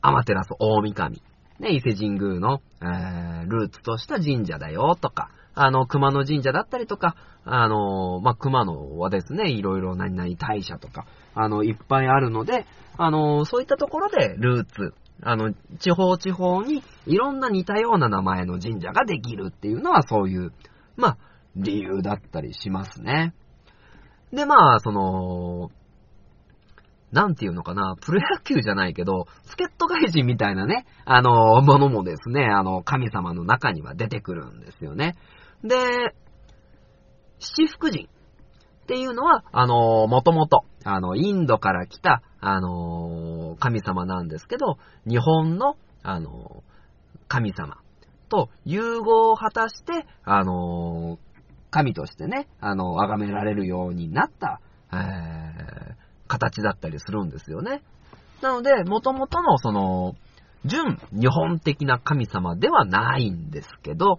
[0.02, 1.22] アマテラス大神、
[1.60, 20.52] ね、伊勢神宮の、えー、ルーツとした神社だよとか、あの、熊野神社だったりとか、あの、まあ、熊野はですね、いろいろ何々大社とか、あの、いっぱいあるので、あの、そういったところでルーツ、あの、地方地方にいろんな似たような名前の神社ができるっていうのはそういう、
[20.96, 21.18] まあ、
[21.56, 23.34] 理由だったりしますね。
[24.32, 25.70] で、まあ、その、
[27.12, 35.16] なんていうのかな、プロ野球じゃないけど、助っ人外人みたいなね、あの、ものもですね、あの、神様の中には出てくるんですよね。
[35.64, 36.14] で、
[37.38, 46.62] 七福神っていうのは、あの、もともと、あの、インドから来た、あの、神様なんですけど、日本の、あの、
[47.28, 47.78] 神様
[48.28, 51.18] と融合を果たして、あの、
[51.70, 54.60] 神としてね、あの、崇められるようになった、
[54.92, 55.49] えー、
[56.30, 57.82] 形だったりするんですよね。
[58.40, 60.14] なので、元々のその、
[60.64, 64.18] 純日本的な神様ではないんですけど、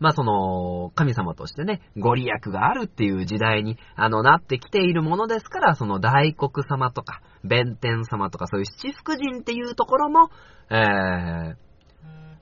[0.00, 10.30] まあその、神様としてね、ご利益があるっていう時代に、あの、なってきているものですから、その大黒様とか、弁天様とか、そういう七福神っていうところも、
[10.70, 11.54] えー、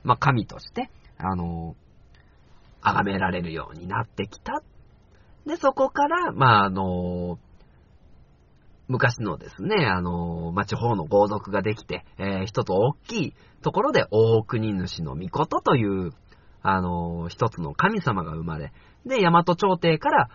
[0.05, 1.77] まあ神として、あの、
[2.81, 4.63] 崇められるようになってきた。
[5.47, 7.39] で、そこから、まああの、
[8.91, 16.13] 昔のですね、あの、まあ、地方の豪族ができて、えー一つ大きいところで大国主の御事という、
[16.63, 18.73] あの、一つの神様が生まれ、
[19.07, 20.29] で、大和朝廷から、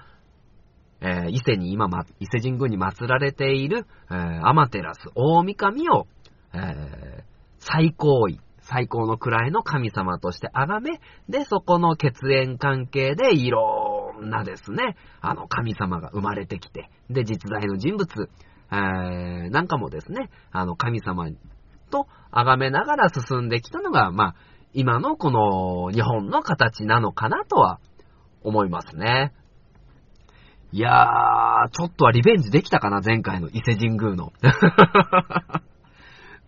[1.02, 6.08] えー伊勢に今、ま、伊勢神宮に祀られている、えー、アマテラス大神を、
[6.54, 13.75] えー最高位、最高の位の神様として崇め、で、そこの血縁関係でいろ
[14.22, 18.30] んなですね、あの神様が生まれてきて、で、実在の人物、
[18.72, 21.30] えーなんかもですね、あの神様
[21.92, 24.36] と崇めながら進んできたのが、まあ、
[24.74, 27.80] 今のこの日本の形なのかなとは
[28.44, 29.34] 思いますね。
[30.72, 34.34] いやー、ちょっとはリベンジできたかな、前回の伊勢神宮の。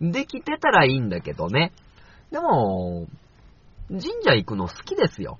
[0.00, 1.72] できてたらいいんだけどね。
[2.30, 3.06] でも、
[3.88, 5.38] 神社行くの好きですよ。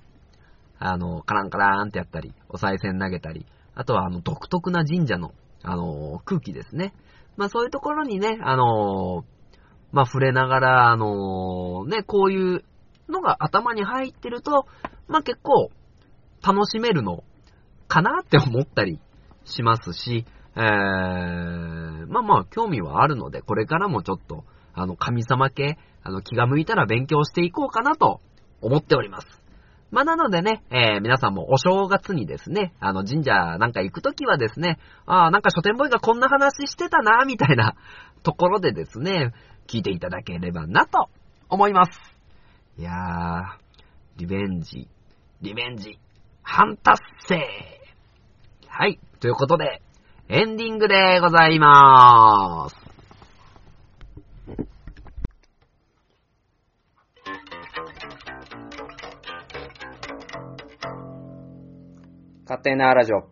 [0.78, 6.94] あの、カランカラーンってやったり、お賽銭投げたり、あとはあの、独特な神社の、あの、空気ですね。
[7.36, 9.24] まあそういうところにね、あの、
[9.92, 12.64] まあ触れながら、あの、ね、こういう
[13.08, 14.66] のが頭に入ってると、
[15.08, 15.70] まあ結構、
[16.42, 17.24] 楽しめるの
[17.88, 19.00] かなって思ったり
[19.44, 20.24] しますし、
[20.56, 20.62] えー、
[22.06, 28.20] まあまあ興味はあるので、これからもちょっと、あの、神様系、あの、気が向いたら勉強していこうかなと
[28.60, 29.26] 思っております。
[29.90, 37.74] まあ、なのでね、えー、皆さんもお正月にですね、あの、神社なんか行くときはですね、ああ、なんか書店ボーイがこんな話してたな、みたいな
[38.22, 39.32] ところでですね、
[39.66, 41.08] 聞いていただければなと
[41.48, 41.98] 思います。
[42.76, 43.44] いやー、
[44.18, 44.88] リベンジ、
[45.40, 45.98] リベンジ、
[46.42, 47.46] 半達成
[48.68, 49.82] はい、ということで、
[50.28, 52.87] エンディングでございまーす。
[62.48, 63.28] 勝手なラジオ。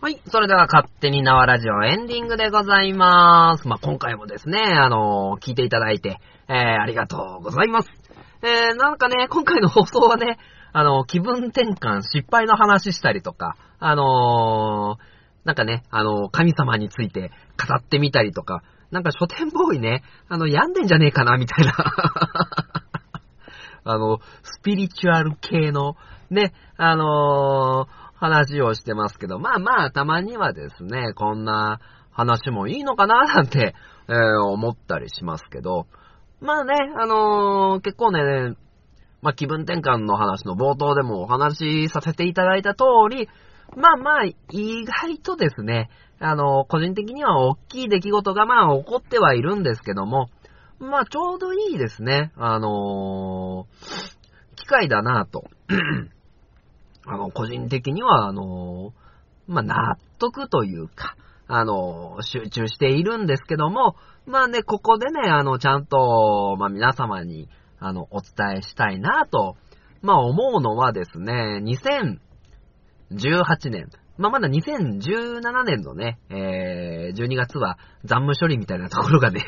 [0.00, 0.22] はい。
[0.28, 3.66] それでは、勝手に縄ラジオエンディングでございます。
[3.66, 7.88] まあ、今回もですね、あのー聞いていただいて、えー、ありがとうございます。
[8.44, 10.38] えー、なんかね、今回の放送はね、
[10.72, 17.32] あのー気分転換、失敗の話したりとか、あのーなんかね、あの神様について
[17.68, 18.62] 語ってみたりとか、
[18.92, 21.72] なんか書店ボーイね、あの、病んでんじゃねえかな、みたいな。
[23.86, 25.96] あの、スピリチュアル系の、
[26.30, 31.80] ね、あのー話をしてますけど、まあまあ、たまにはですね、こんな
[32.10, 33.74] 話もいいのかな、なんて、
[34.08, 35.86] えー思ったりしますけど、
[36.40, 38.56] まあね、あのー結構ね、
[39.20, 43.28] まあ気分転換の話の冒頭でもお話しさせていただいた通り、
[43.76, 50.28] まあまあ、意外とですね、あの個人的には大きい出来事がまあ起こってはいるんですけども、
[50.78, 54.16] まあちょうどいいですね、あのー
[54.56, 55.44] 機会だなと。
[57.06, 58.92] あの、個人的には、あの、
[59.46, 61.14] まあ、納得というか、
[61.46, 63.94] あの、集中しているんですけども、
[64.26, 67.48] まあね、ここでね、あの、ちゃんと、まあ、皆様に、
[67.78, 69.56] あの、お伝えしたいなと、
[70.02, 72.18] まあ、思うのはですね、2018
[73.70, 73.88] 年、
[74.18, 79.44] まあ、まだ2017年のね、えー、12月は残務処理みたいなところがね、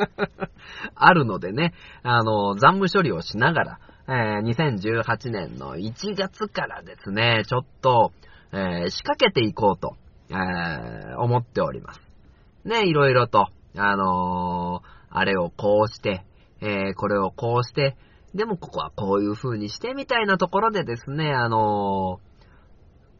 [0.94, 1.72] あるのでね、
[2.02, 3.78] あの、残務処理をしながら、
[4.08, 8.12] えー2018年の1月からですね、ちょっと、
[8.52, 9.96] えー仕掛けていこうと、
[10.30, 12.00] えー思っております。
[12.64, 16.24] ね、いろいろと、あのあれをこうして、
[16.60, 17.96] えーこれをこうして、
[18.34, 22.29] でもここはこういう風にしてみたいなところでですね、あのー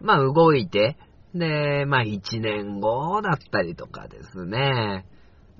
[0.00, 0.96] まあ動いて、
[1.34, 5.06] で、まあ1年後だったりとかですね、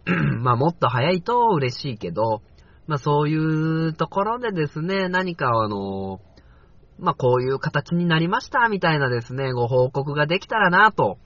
[0.41, 2.43] まあもっと早いと嬉しいけど、
[2.87, 6.21] まあそういうところでですね、何かあの、
[6.99, 11.19] まあこういう形になりましたみたいなですね、ご報告ができたらなと、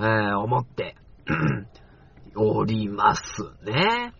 [0.00, 0.96] えー思って
[2.36, 3.22] おります
[3.64, 4.12] ね。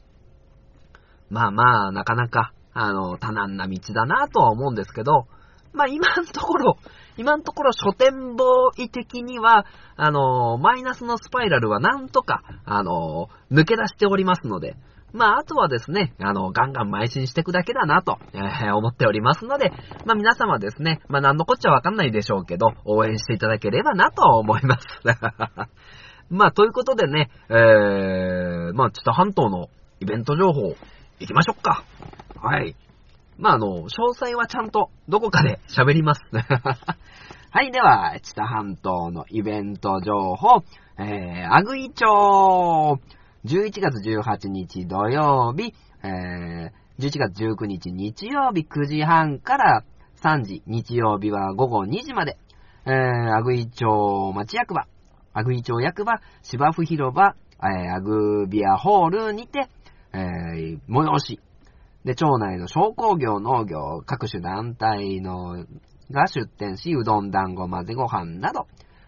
[1.30, 5.26] まあまあ、なかなか、あの、多難な道だなとは思うんですけど、
[5.74, 6.78] まあ今のところ、
[7.18, 9.66] 今のところ書店ボーイ的には、
[9.96, 14.76] あの、マイナスのスパイラルはなんとか、あの、抜け出しておりますので、
[15.12, 19.70] まあ、あとはですね、あの、ガンガン邁進していくだけだなと、えー思っておりますので、
[20.04, 24.86] まあ皆様ですね、まあ何のこっちゃわかんないでしょうけど、応援していただければなと思います。
[26.30, 29.68] まあ、ということでね、えー、まあ、ちょっと半島の
[30.00, 30.74] イベント情報、
[31.20, 31.84] 行きましょうか。
[32.40, 32.74] はい。
[33.38, 36.22] まあ、あの、詳細はちゃんとどこかで喋ります。
[37.50, 40.62] はい、では、知多半島のイベント情報、
[40.98, 42.04] えー、アグイ町、
[43.44, 49.84] 11月18日土曜日、えー、11月19日日曜日9時半から
[50.22, 52.38] 3時、日曜日は午後2時まで、
[52.86, 52.92] えー、
[53.34, 54.86] アグイ町町役場、
[55.32, 59.68] アグイ町役場、芝生広場、えー、アグビアホールにて、
[60.12, 61.40] えー、催し、
[62.04, 65.64] で、町内の商工業、農業、各種団体の、
[66.10, 68.66] が出店し、うどん、団子、混ぜご飯など、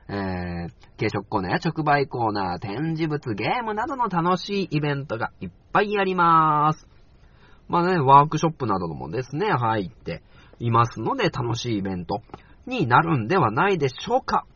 [0.09, 6.89] えー、軽食コーナーや直売コーナー、展示物、ゲームなどの楽しいイベントがいっぱいあります。
[7.69, 10.23] まあね、ワークショップなどもですね、入って
[10.59, 12.23] いますので、楽しいイベント
[12.67, 14.47] になるんではないでしょうか。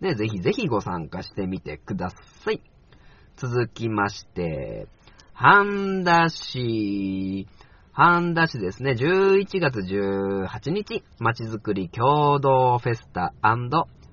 [0.00, 2.62] ね、ぜひぜひご参加してみてください。
[3.36, 4.86] 続きまして、
[5.34, 7.48] 半田市、
[7.94, 13.34] 半田市ですね、11月18日、まちづくり共同フェスタ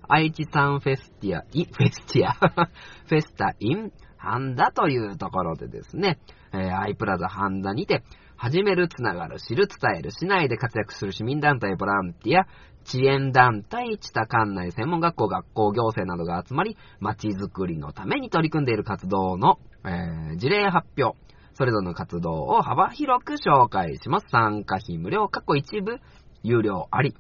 [0.09, 2.33] 愛知産フェスティア、イ、フェスティア、
[3.07, 6.19] フェスタイン、半田というところでですね、
[6.51, 8.03] えー、アイプラザ半田にて、
[8.35, 12.47] 始める、つながる、知る、伝える、市内で活躍する市民団体、ボランティア、
[12.85, 21.17] 遅延団体、知多管内専門学校、学校行政などが集まり、街づくりのために取り組んでいる活動の、えー、事例発表、
[21.59, 24.27] それぞれの活動を幅広く紹介します。
[24.31, 25.99] 参加費無料、過去一部、
[26.41, 27.17] 有料あり。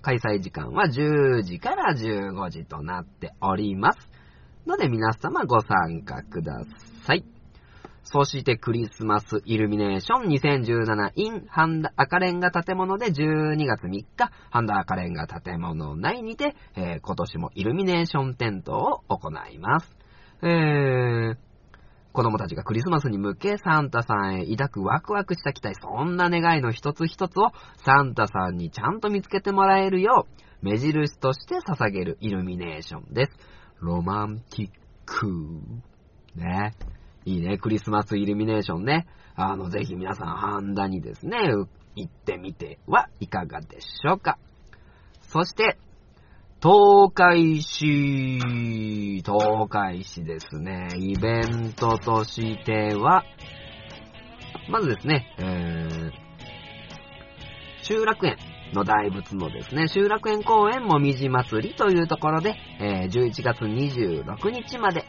[0.00, 3.98] 開催時間は10時から15時となっております。
[4.66, 6.64] ので皆様ご参加くだ
[7.04, 7.26] さい。
[8.04, 10.28] そしてクリスマスイルミネーション
[10.64, 14.06] 2017 in ハンダ赤レンガ建物で12月3日、
[14.48, 19.94] ハンダ赤レンガ建物内にて、えー、今年もイルミネーション点灯を行います。
[20.42, 21.49] えー、
[22.12, 27.52] 子供たちがクリスマスに向けサンタさんへ抱くワクワクした期待、そんな願いの一つ一つを
[27.84, 30.26] サンタさんにちゃんと見つけてもらえるよ
[30.62, 33.32] う、目印として捧げるイルミネーションです。
[33.78, 34.70] ロマンティッ
[35.06, 35.26] ク。
[36.34, 36.74] ね。
[37.24, 39.06] いいね、クリスマスイルミネーションね。
[39.36, 41.38] あの、ぜひ皆さん、ハンダにですね、
[41.94, 44.38] 行ってみてはいかがでしょうか。
[45.22, 45.78] そして、
[46.62, 48.36] 東海市、
[49.24, 53.24] 東海市ですね、イベントとしては、
[54.68, 56.12] まずですね、えー、
[57.82, 58.36] 集落園
[58.74, 65.06] の大仏のですね、集落園公園もみじ祭りというところで、えー、11月26日まで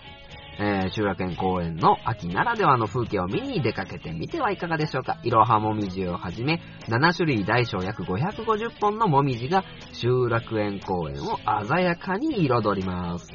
[0.64, 5.20] えー、集落園公園の秋ならではの風景を見に出かけてみてはいかがでしょうか。
[5.24, 13.32] いろはもみじをはじめ、7種類大小約550本のもみじが集落園公園を鮮やかに彩ります。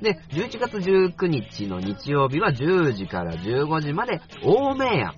[0.00, 5.12] で、11月19日の日曜日は10時から15時まで、大名園。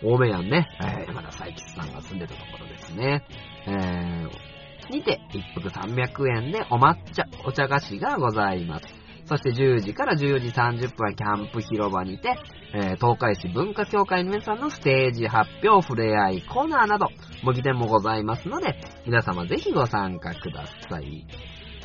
[0.00, 3.26] 大名園ね、えー、山田佐吉さんが住んでたところですね。
[3.66, 9.01] えー、にて、一服300円でお抹茶、お茶菓子がございます。
[9.32, 12.36] そして10時から14時30分はキャンプ広場にて、
[12.74, 17.06] えー、東海市文化協会の皆さんのステージ発表、触れ合い、コーナーなど、
[17.42, 21.26] 模擬店もございますので、皆様ぜひご参加ください。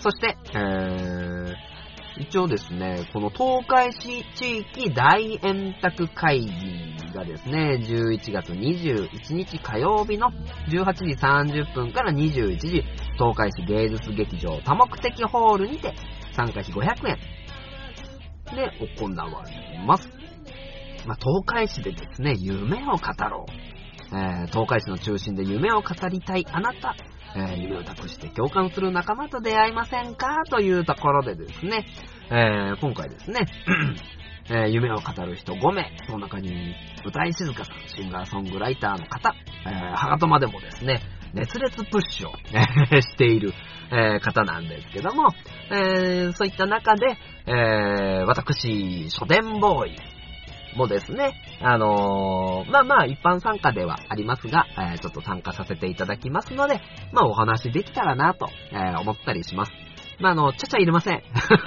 [0.01, 1.55] そして、えー、
[2.19, 10.31] 一応ですね、この東海市地域大円卓会議がですね、11月21日火曜日の
[10.67, 12.83] 18時30分から21時、
[13.17, 15.93] 東海市芸術劇場多目的ホールにて
[16.33, 17.36] 参加費500円
[18.55, 20.07] で行われます。
[21.05, 24.15] まあ、東海市でですね、夢を語ろう。
[24.15, 26.95] えー、東海市の中心で夢を語りたいあなた、
[27.35, 30.43] えー、夢を託して共感する仲間と出会いませんか？
[30.49, 31.85] というところでですね、
[32.31, 33.41] えー、今回ですね、
[34.49, 36.73] えー、夢を語る人5名、その中に
[37.05, 39.33] 歌い静香さん、シンガーソングライターの方、
[39.65, 41.01] えー、はがとまでもですね、
[41.33, 42.33] 熱烈プッシュを
[43.01, 43.53] している、
[43.91, 45.29] えー、方なんですけども、
[45.71, 49.95] えー、そういった中で、えー、私、書店ボーイ
[50.75, 59.71] もですね、あのー、まあまあ一般参加ではありますが、えー、ちょっと参加させていただきますので、まあお話できたらなと、えー、思ったりします。
[60.19, 61.21] まあ、あの、ちゃちゃ入れません。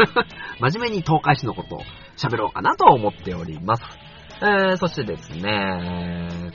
[0.60, 1.82] 真面目に東海市のことを
[2.16, 3.84] 喋ろうかなと思っております。
[4.42, 6.50] えー、そしてですね、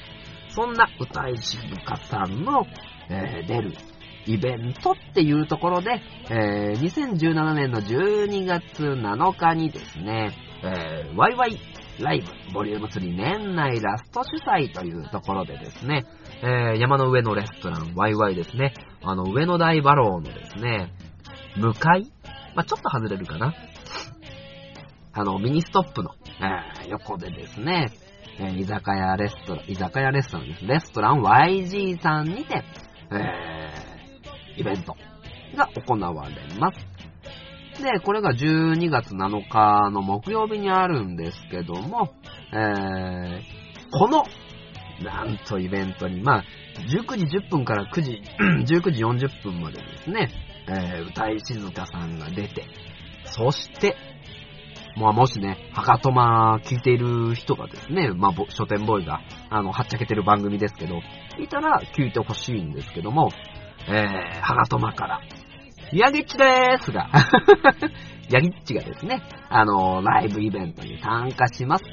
[0.50, 2.66] そんな歌い静香さんの、
[3.10, 3.74] えー、出る
[4.26, 10.32] イベントっていうところで、えー、2017年の12月7日にですね、
[10.64, 11.60] えー、ワイワイ
[12.00, 16.06] ライブボリューム3年内ラスト主催というところでですね、
[16.42, 20.92] えー、山の上のレストランワイワイですね、あの上野大バローのですね、
[21.58, 22.12] 向かい
[22.56, 23.54] まあ、ちょっと外れるかな。
[25.14, 27.88] あの、ミニストップの、えー、横でですね、
[28.40, 30.66] えー、居酒屋レストラン、居酒屋レストランです。
[30.66, 32.64] レストラン YG さんにて、
[33.12, 34.96] えー、イベント
[35.56, 36.96] が行われます。
[37.82, 42.14] で、これが12月7日の木曜日にあるんですけども、
[42.54, 43.42] えー、
[43.92, 44.24] この、
[45.04, 46.44] なんとイベントに、まあ、
[46.80, 48.22] 19時10分から9時、
[48.66, 50.30] 19時40分までですね、
[50.68, 52.66] えー、歌い静香さんが出て、
[53.26, 53.96] そして、
[54.98, 61.02] まあ、もしね、はがとま聞いている人がですね、まあ、書店ボーイが、あの、はっちゃけてる番組ですけど、
[61.44, 63.30] いたら聞いてほしいんですけども、
[63.88, 65.22] えー、はがとまから、
[65.94, 67.10] ヤギッチでーすが、
[68.32, 71.84] ヤギッチがですね、あの、ライブイベントに参加します。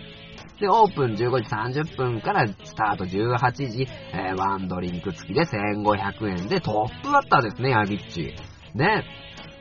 [0.59, 3.05] で、オープン15時30分からスタート。
[3.05, 6.61] 18時、えー、ワンドリンク付きで1500円で。
[6.61, 8.34] トップバッターですね、ヤギッチ。
[8.74, 9.05] ね、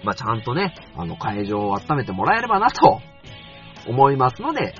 [0.03, 2.99] まあ、ちゃんとね、あの、会場を温めてもらえればなと
[3.87, 4.75] 思いますので、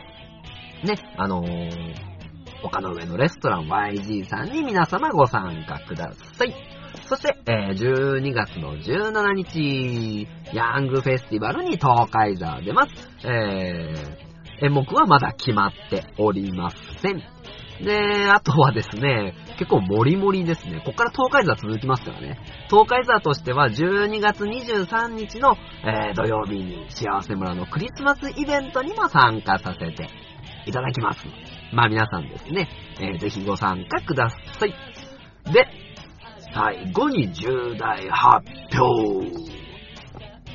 [0.84, 2.11] ね、あのー、
[2.64, 6.54] 丘の上のレストラン YG さんに皆様ご参加ください。
[7.08, 13.10] そして、えー12月の17日、ヤングフェスティバルに東海座出ます。
[13.26, 17.22] えー、演目はまだ決まっておりません。
[17.84, 20.82] で、あとはですね、結構モリモリですね。
[20.86, 22.40] こっから東海座続きますからね。
[22.70, 30.10] 東海座としては12月23日の、えー土曜日に幸せ村のクリスマスイベントにも参加させて
[30.66, 31.26] いただきます。
[31.74, 32.70] まあ皆さんですね、
[33.00, 34.74] えーぜひご参加ください。
[35.52, 35.68] で、
[36.54, 38.46] 最後に重大発
[38.78, 39.52] 表。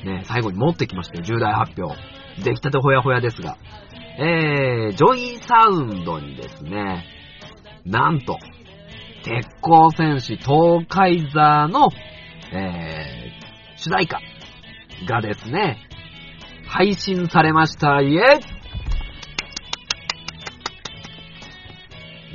[0.04, 1.96] ね、最後に持ってきましたよ、重大発表。
[2.42, 3.56] 出来たてほやほやですが。
[4.18, 7.04] えー、 JOYSOUND にですね、
[7.84, 8.38] なんと、
[9.22, 11.88] 鉄鋼戦士東海座の、
[12.52, 14.20] えー、主題歌
[15.06, 15.78] がですね、
[16.66, 18.00] 配信されました。
[18.00, 18.55] イェイ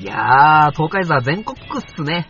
[0.02, 2.28] いやー、東海座全国区っすね。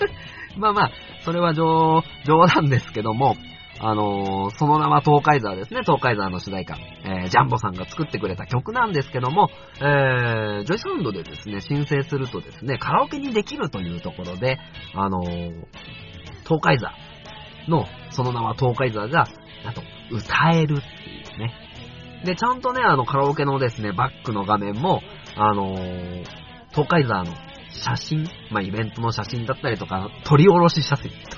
[0.56, 0.90] まあまあ、
[1.22, 3.36] それは冗冗談ですけども、
[3.78, 6.76] あのーその名は東海沢ですね、東海沢の主題歌。
[7.04, 9.50] えー、ジャンボさんが作ってくれた曲なんですけども、
[9.82, 14.58] えー、 JOYSOUND でですね、申請するとですね、カラオケにできるというところで、
[14.94, 15.64] あのー
[16.44, 16.94] 東海沢
[17.68, 19.28] の、その名は東海沢が、
[19.64, 21.54] なんと、歌えるっていうね。
[22.24, 25.02] で、ちゃんとね、あの、カラオケのですね、バックの画面も、
[25.36, 26.39] あのー
[26.72, 27.32] 東海沢の
[27.70, 31.10] 写真、まあ、イベントの写真だったりとか、撮り下ろし写真、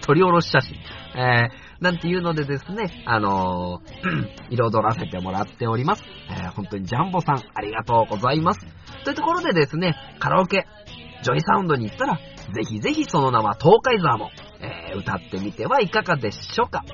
[0.00, 0.76] 撮り下ろし写真、
[1.14, 6.04] えー、なんていうのでですね、あのー 彩らせてもらっております。
[6.30, 8.60] えー、本当にジャンボさん、ありがとうございます。
[9.04, 10.66] というところでですね、カラオケ、
[11.22, 14.30] ジョイサウンドに行ったら、ぜひぜひその名は東海沢も、
[14.60, 16.84] えー、歌ってみてはいかがでしょうか。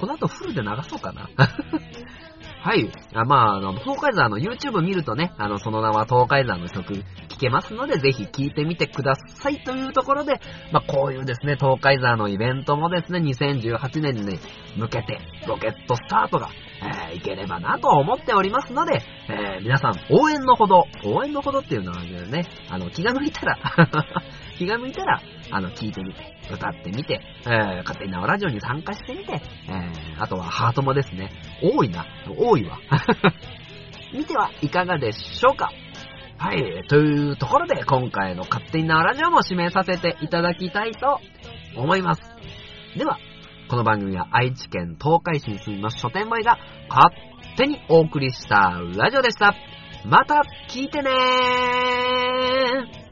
[0.00, 1.28] この後フルで流そうかな。
[2.60, 2.90] はい。
[3.14, 7.02] あまあ、あの、東海沢の YouTube 見るとね、あの、その名は東海沢の曲聴
[7.38, 10.40] けますので、ぜひ聴いてみてくださいというところで、
[10.72, 14.38] まあ、こういうですね、東海沢のイベントもですね、2018年に
[14.76, 16.50] 向けて、ロケットスタートが、
[16.82, 23.58] えーいければなと思っておりますので、えー皆さん、応援のほど、応援のほどっていうのはね、あの、気が向いたら、
[24.58, 31.30] 気が向いたら、あの、聞いてみて、歌ってみて、えー、勝手に縄ラジオに参加してみて、えー、あとはハートもですね、
[31.62, 32.04] 多いな、
[32.36, 32.78] 多いわ。
[34.12, 35.70] 見てはいかがでしょうか？
[36.38, 41.20] はい、というところで、今回の勝手に縄ラジオも指名させていただきたいと
[41.76, 42.22] 思います。
[42.96, 43.18] では、
[43.68, 47.14] この番組は愛知県東海市に住みます書店ボーイが勝
[47.56, 49.54] 手にお送りしたラジオでした。
[50.06, 53.07] また聞いてねー